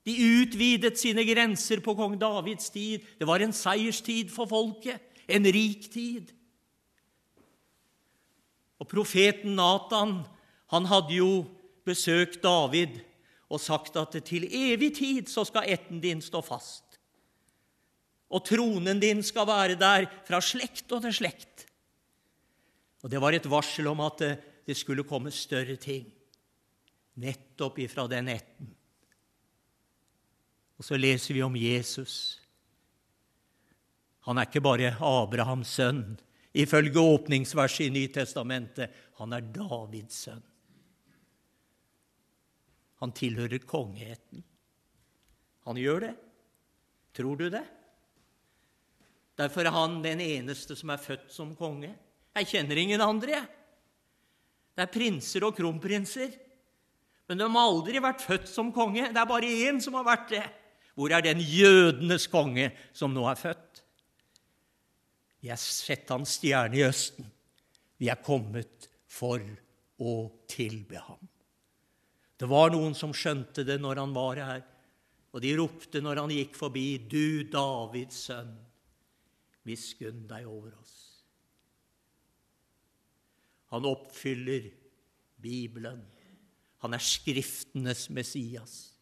De 0.04 0.14
utvidet 0.42 0.98
sine 1.00 1.24
grenser 1.28 1.80
på 1.84 1.94
kong 1.96 2.18
Davids 2.20 2.72
tid. 2.74 3.04
Det 3.20 3.28
var 3.28 3.44
en 3.44 3.54
seierstid 3.56 4.32
for 4.34 4.50
folket, 4.50 5.00
en 5.28 5.46
rik 5.46 5.88
tid. 5.94 6.34
Og 8.82 8.90
profeten 8.90 9.56
Natan, 9.58 10.22
han 10.74 10.88
hadde 10.90 11.18
jo 11.18 11.32
besøkt 11.86 12.42
David 12.44 13.02
og 13.54 13.62
sagt 13.62 13.98
at 14.00 14.16
til 14.26 14.48
evig 14.48 14.94
tid 14.98 15.30
så 15.30 15.46
skal 15.46 15.70
ætten 15.76 16.02
din 16.04 16.24
stå 16.24 16.42
fast. 16.46 16.98
Og 18.34 18.42
tronen 18.48 19.02
din 19.02 19.22
skal 19.26 19.46
være 19.46 19.78
der 19.78 20.08
fra 20.26 20.40
slekt 20.42 20.90
og 20.96 21.04
til 21.06 21.14
slekt. 21.14 21.68
Og 23.04 23.12
det 23.12 23.22
var 23.22 23.36
et 23.36 23.50
varsel 23.52 23.88
om 23.92 24.02
at 24.06 24.24
det, 24.66 24.78
skulle 24.80 25.04
komme 25.04 25.32
større 25.32 25.76
ting, 25.76 26.06
nettopp 27.20 27.82
ifra 27.84 28.08
den 28.08 28.30
etten. 28.32 28.70
Og 30.80 30.88
så 30.88 30.96
leser 30.98 31.36
vi 31.36 31.44
om 31.44 31.56
Jesus. 31.60 32.40
Han 34.24 34.40
er 34.40 34.48
ikke 34.48 34.64
bare 34.64 34.94
Abrahams 35.04 35.76
sønn, 35.76 36.16
ifølge 36.54 37.02
åpningsverset 37.02 37.88
i 37.88 37.94
Nytestamentet. 37.94 38.94
Han 39.20 39.34
er 39.34 39.46
Davids 39.54 40.24
sønn. 40.26 40.44
Han 43.04 43.12
tilhører 43.12 43.66
kongeheten. 43.68 44.44
Han 45.68 45.80
gjør 45.80 46.06
det. 46.06 46.14
Tror 47.14 47.40
du 47.40 47.50
det? 47.52 47.64
Derfor 49.38 49.66
er 49.66 49.76
han 49.76 50.00
den 50.04 50.22
eneste 50.24 50.78
som 50.78 50.94
er 50.94 51.02
født 51.02 51.34
som 51.34 51.52
konge. 51.58 51.92
Jeg 52.38 52.50
kjenner 52.50 52.80
ingen 52.80 53.02
andre, 53.02 53.36
jeg. 53.36 53.50
Det 54.74 54.86
er 54.86 54.94
prinser 54.94 55.46
og 55.46 55.58
kronprinser. 55.58 56.32
Men 57.30 57.40
de 57.40 57.48
har 57.50 57.70
aldri 57.70 58.02
vært 58.04 58.24
født 58.24 58.50
som 58.50 58.72
konge. 58.74 59.10
Det 59.12 59.20
er 59.20 59.30
bare 59.30 59.52
én 59.68 59.82
som 59.84 59.98
har 60.00 60.08
vært 60.08 60.30
det. 60.34 60.44
Hvor 60.94 61.14
er 61.14 61.26
den 61.26 61.42
jødenes 61.42 62.28
konge 62.30 62.72
som 62.94 63.14
nå 63.14 63.26
er 63.30 63.40
født? 63.40 63.83
Vi 65.44 65.50
har 65.52 65.60
sett 65.60 66.08
hans 66.14 66.38
stjerne 66.38 66.78
i 66.80 66.86
østen. 66.88 67.26
Vi 68.00 68.08
er 68.08 68.22
kommet 68.24 68.88
for 69.12 69.44
å 70.00 70.14
tilbe 70.48 71.02
ham. 71.04 71.20
Det 72.40 72.48
var 72.48 72.72
noen 72.72 72.96
som 72.96 73.12
skjønte 73.12 73.66
det 73.68 73.76
når 73.84 74.00
han 74.00 74.16
var 74.16 74.40
her, 74.40 74.64
og 75.36 75.44
de 75.44 75.52
ropte 75.60 76.00
når 76.00 76.22
han 76.22 76.32
gikk 76.32 76.56
forbi, 76.56 76.86
Du 77.12 77.44
Davids 77.52 78.24
sønn, 78.30 78.54
miskunn 79.68 80.24
deg 80.32 80.48
over 80.48 80.78
oss. 80.80 80.96
Han 83.76 83.88
oppfyller 83.90 84.72
Bibelen. 85.44 86.00
Han 86.86 86.96
er 86.96 87.04
Skriftenes 87.04 88.08
Messias. 88.16 88.94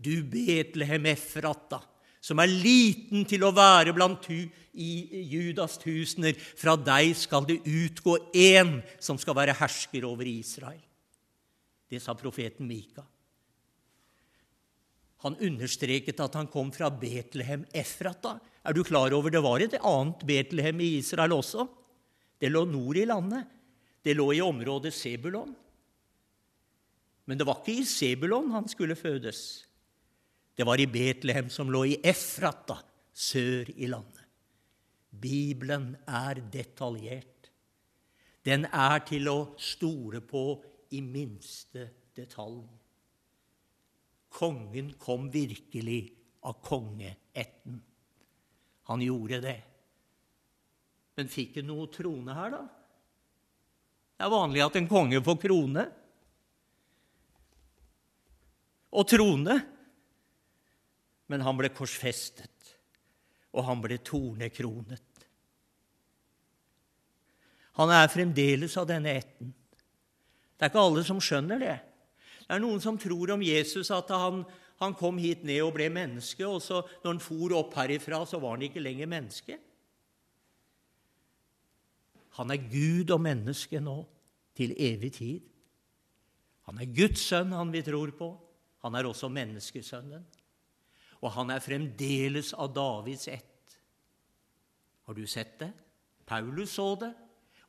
Du 0.00 0.22
Betlehem 0.24 1.12
Efrata, 1.12 1.82
som 2.22 2.38
er 2.38 2.50
liten 2.50 3.24
til 3.26 3.42
å 3.42 3.54
være 3.54 3.94
blant 3.96 4.28
i 4.30 4.90
Judas 5.26 5.74
tusener, 5.82 6.36
fra 6.38 6.76
deg 6.78 7.16
skal 7.18 7.48
det 7.48 7.58
utgå 7.66 8.14
én 8.30 8.78
som 9.02 9.18
skal 9.18 9.36
være 9.40 9.56
hersker 9.58 10.06
over 10.06 10.28
Israel. 10.30 10.80
Det 11.90 12.00
sa 12.00 12.14
profeten 12.16 12.68
Mika. 12.68 13.02
Han 15.26 15.36
understreket 15.38 16.18
at 16.22 16.38
han 16.38 16.48
kom 16.50 16.70
fra 16.74 16.88
Betlehem 16.90 17.66
Efrata. 17.74 18.38
Er 18.64 18.74
du 18.74 18.82
klar 18.86 19.12
over 19.14 19.30
det 19.30 19.42
var 19.42 19.62
et 19.62 19.76
annet 19.78 20.22
Betlehem 20.26 20.80
i 20.82 20.96
Israel 21.02 21.34
også? 21.36 21.66
Det 22.40 22.50
lå 22.50 22.64
nord 22.66 22.98
i 22.98 23.06
landet. 23.06 23.50
Det 24.02 24.16
lå 24.18 24.32
i 24.34 24.40
området 24.42 24.94
Sebulon. 24.94 25.52
Men 27.26 27.38
det 27.38 27.46
var 27.46 27.60
ikke 27.60 27.82
i 27.82 27.86
Sebulon 27.86 28.50
han 28.50 28.66
skulle 28.70 28.98
fødes. 28.98 29.62
Det 30.54 30.66
var 30.68 30.80
i 30.80 30.86
Betlehem, 30.86 31.48
som 31.50 31.70
lå 31.72 31.84
i 31.88 31.98
Efrata, 32.04 32.78
sør 33.12 33.70
i 33.76 33.88
landet. 33.88 34.26
Bibelen 35.12 35.94
er 36.08 36.40
detaljert. 36.52 37.50
Den 38.44 38.66
er 38.66 39.02
til 39.06 39.28
å 39.30 39.38
stole 39.60 40.20
på 40.24 40.44
i 40.92 41.00
minste 41.04 41.86
detalj. 42.16 42.64
Kongen 44.32 44.94
kom 45.00 45.28
virkelig 45.32 46.00
av 46.48 46.58
kongeætten. 46.64 47.80
Han 48.88 49.04
gjorde 49.04 49.40
det. 49.44 49.58
Men 51.16 51.28
fikk 51.30 51.60
han 51.60 51.68
noe 51.68 51.90
trone 51.92 52.34
her, 52.34 52.54
da? 52.54 52.62
Det 54.16 54.26
er 54.26 54.32
vanlig 54.32 54.64
at 54.64 54.78
en 54.80 54.88
konge 54.90 55.20
får 55.24 55.38
krone. 55.44 55.84
Og 58.92 59.08
trone. 59.08 59.56
Men 61.30 61.44
han 61.46 61.58
ble 61.58 61.70
korsfestet, 61.74 62.74
og 63.52 63.66
han 63.68 63.82
ble 63.84 63.98
tornekronet. 64.02 65.26
Han 67.78 67.92
er 67.94 68.10
fremdeles 68.12 68.74
av 68.76 68.88
denne 68.90 69.14
ætten. 69.16 69.52
Det 70.56 70.66
er 70.66 70.72
ikke 70.72 70.84
alle 70.86 71.04
som 71.06 71.20
skjønner 71.22 71.62
det. 71.62 71.78
Det 72.42 72.56
er 72.56 72.60
noen 72.62 72.82
som 72.84 72.98
tror 73.00 73.32
om 73.34 73.42
Jesus 73.42 73.88
at 73.94 74.10
han, 74.12 74.42
han 74.82 74.96
kom 74.98 75.16
hit 75.22 75.46
ned 75.48 75.62
og 75.64 75.72
ble 75.78 75.88
menneske, 75.92 76.44
og 76.44 76.60
så 76.60 76.82
når 77.02 77.14
han 77.14 77.22
for 77.24 77.54
opp 77.56 77.78
herifra, 77.80 78.20
så 78.28 78.40
var 78.42 78.58
han 78.58 78.66
ikke 78.68 78.82
lenger 78.82 79.08
menneske. 79.08 79.56
Han 82.36 82.52
er 82.52 82.68
Gud 82.68 83.12
og 83.12 83.20
menneske 83.24 83.80
nå, 83.80 84.02
til 84.56 84.74
evig 84.76 85.14
tid. 85.16 85.48
Han 86.68 86.78
er 86.80 86.92
Guds 86.92 87.24
sønn, 87.24 87.54
han 87.56 87.72
vi 87.72 87.80
tror 87.84 88.12
på. 88.16 88.28
Han 88.84 88.96
er 88.98 89.08
også 89.08 89.30
menneskesønnen. 89.32 90.24
Og 91.22 91.30
han 91.36 91.52
er 91.54 91.62
fremdeles 91.62 92.52
av 92.58 92.72
Davids 92.74 93.28
ett. 93.30 93.76
Har 95.06 95.14
du 95.14 95.26
sett 95.26 95.58
det? 95.60 95.70
Paulus 96.26 96.74
så 96.78 96.94
det. 96.98 97.12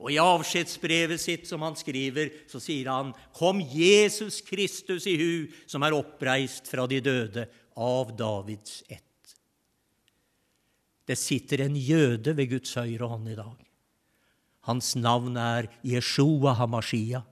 Og 0.03 0.11
i 0.11 0.19
avskjedsbrevet 0.19 1.21
sitt 1.21 1.45
som 1.47 1.61
han 1.63 1.77
skriver, 1.79 2.31
så 2.49 2.59
sier 2.61 2.89
han, 2.91 3.13
Kom 3.35 3.61
Jesus 3.61 4.41
Kristus 4.45 5.05
i 5.07 5.15
hu, 5.19 5.33
som 5.69 5.85
er 5.85 5.95
oppreist 5.95 6.67
fra 6.69 6.87
de 6.89 6.99
døde, 7.03 7.47
av 7.73 8.11
Davids 8.17 8.83
ett. 8.85 9.01
Det 11.09 11.17
sitter 11.17 11.65
en 11.65 11.75
jøde 11.75 12.35
ved 12.37 12.51
Guds 12.51 12.75
høyre 12.77 13.09
hånd 13.09 13.31
i 13.31 13.37
dag. 13.37 13.57
Hans 14.69 14.93
navn 14.95 15.35
er 15.41 15.67
Jeshua 15.83 16.53
Hamashia, 16.59 17.23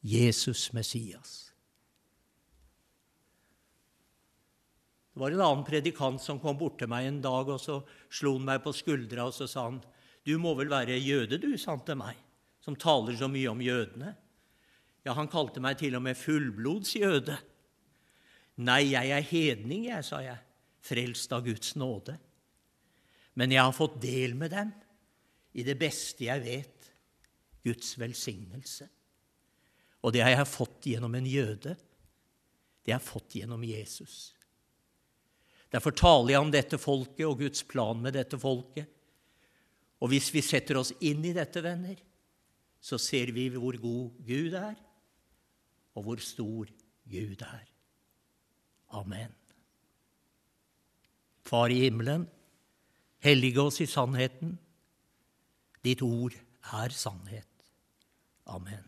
Jesus 0.00 0.70
Messias. 0.72 1.47
Det 5.18 5.24
var 5.24 5.34
en 5.34 5.40
annen 5.42 5.64
predikant 5.66 6.22
som 6.22 6.38
kom 6.38 6.54
bort 6.54 6.76
til 6.78 6.86
meg 6.86 7.08
en 7.08 7.16
dag 7.18 7.48
og 7.50 7.56
så 7.58 7.80
slo 8.06 8.36
han 8.36 8.44
meg 8.46 8.60
på 8.62 8.70
skuldra 8.70 9.24
og 9.26 9.32
så 9.34 9.48
sa 9.50 9.64
han, 9.64 9.80
'Du 10.22 10.38
må 10.38 10.52
vel 10.54 10.70
være 10.70 10.94
jøde, 10.94 11.40
du', 11.42 11.58
sa 11.58 11.72
han 11.74 11.82
til 11.82 11.98
meg, 11.98 12.14
som 12.60 12.76
taler 12.76 13.16
så 13.18 13.26
mye 13.26 13.50
om 13.50 13.58
jødene. 13.58 14.14
Ja, 15.04 15.14
han 15.14 15.26
kalte 15.26 15.58
meg 15.58 15.78
til 15.78 15.96
og 15.96 16.02
med 16.02 16.14
fullblodsjøde. 16.14 17.36
Nei, 18.62 18.92
jeg 18.92 19.10
er 19.10 19.26
hedning, 19.26 19.88
jeg, 19.90 20.04
sa 20.04 20.22
jeg, 20.22 20.38
frelst 20.86 21.32
av 21.32 21.42
Guds 21.42 21.74
nåde. 21.74 22.16
Men 23.34 23.50
jeg 23.50 23.62
har 23.62 23.74
fått 23.74 24.00
del 24.00 24.38
med 24.38 24.54
dem 24.54 24.70
i 25.52 25.66
det 25.66 25.78
beste 25.78 26.30
jeg 26.30 26.46
vet, 26.46 26.92
Guds 27.66 27.98
velsignelse. 27.98 28.88
Og 30.02 30.12
det 30.12 30.22
har 30.22 30.30
jeg 30.30 30.46
fått 30.46 30.92
gjennom 30.94 31.14
en 31.18 31.26
jøde. 31.26 31.74
Det 32.86 32.92
har 32.94 33.00
jeg 33.00 33.10
fått 33.10 33.34
gjennom 33.34 33.64
Jesus. 33.66 34.37
Derfor 35.72 35.92
taler 35.92 36.32
jeg 36.32 36.44
om 36.44 36.52
dette 36.52 36.78
folket 36.80 37.26
og 37.28 37.42
Guds 37.42 37.64
plan 37.68 37.98
med 38.00 38.16
dette 38.16 38.38
folket. 38.40 38.88
Og 39.98 40.12
hvis 40.12 40.30
vi 40.32 40.42
setter 40.44 40.78
oss 40.80 40.94
inn 41.04 41.24
i 41.26 41.34
dette, 41.36 41.60
venner, 41.64 41.98
så 42.80 42.98
ser 43.02 43.32
vi 43.34 43.48
hvor 43.52 43.76
god 43.82 44.22
Gud 44.24 44.54
er, 44.54 44.76
og 45.98 46.06
hvor 46.06 46.22
stor 46.22 46.70
Gud 47.10 47.42
er. 47.42 47.66
Amen. 48.96 49.34
Far 51.44 51.72
i 51.72 51.82
himmelen, 51.82 52.28
hellige 53.24 53.60
oss 53.60 53.80
i 53.84 53.88
sannheten. 53.90 54.56
Ditt 55.84 56.04
ord 56.04 56.36
er 56.72 56.94
sannhet. 56.94 57.48
Amen. 58.48 58.87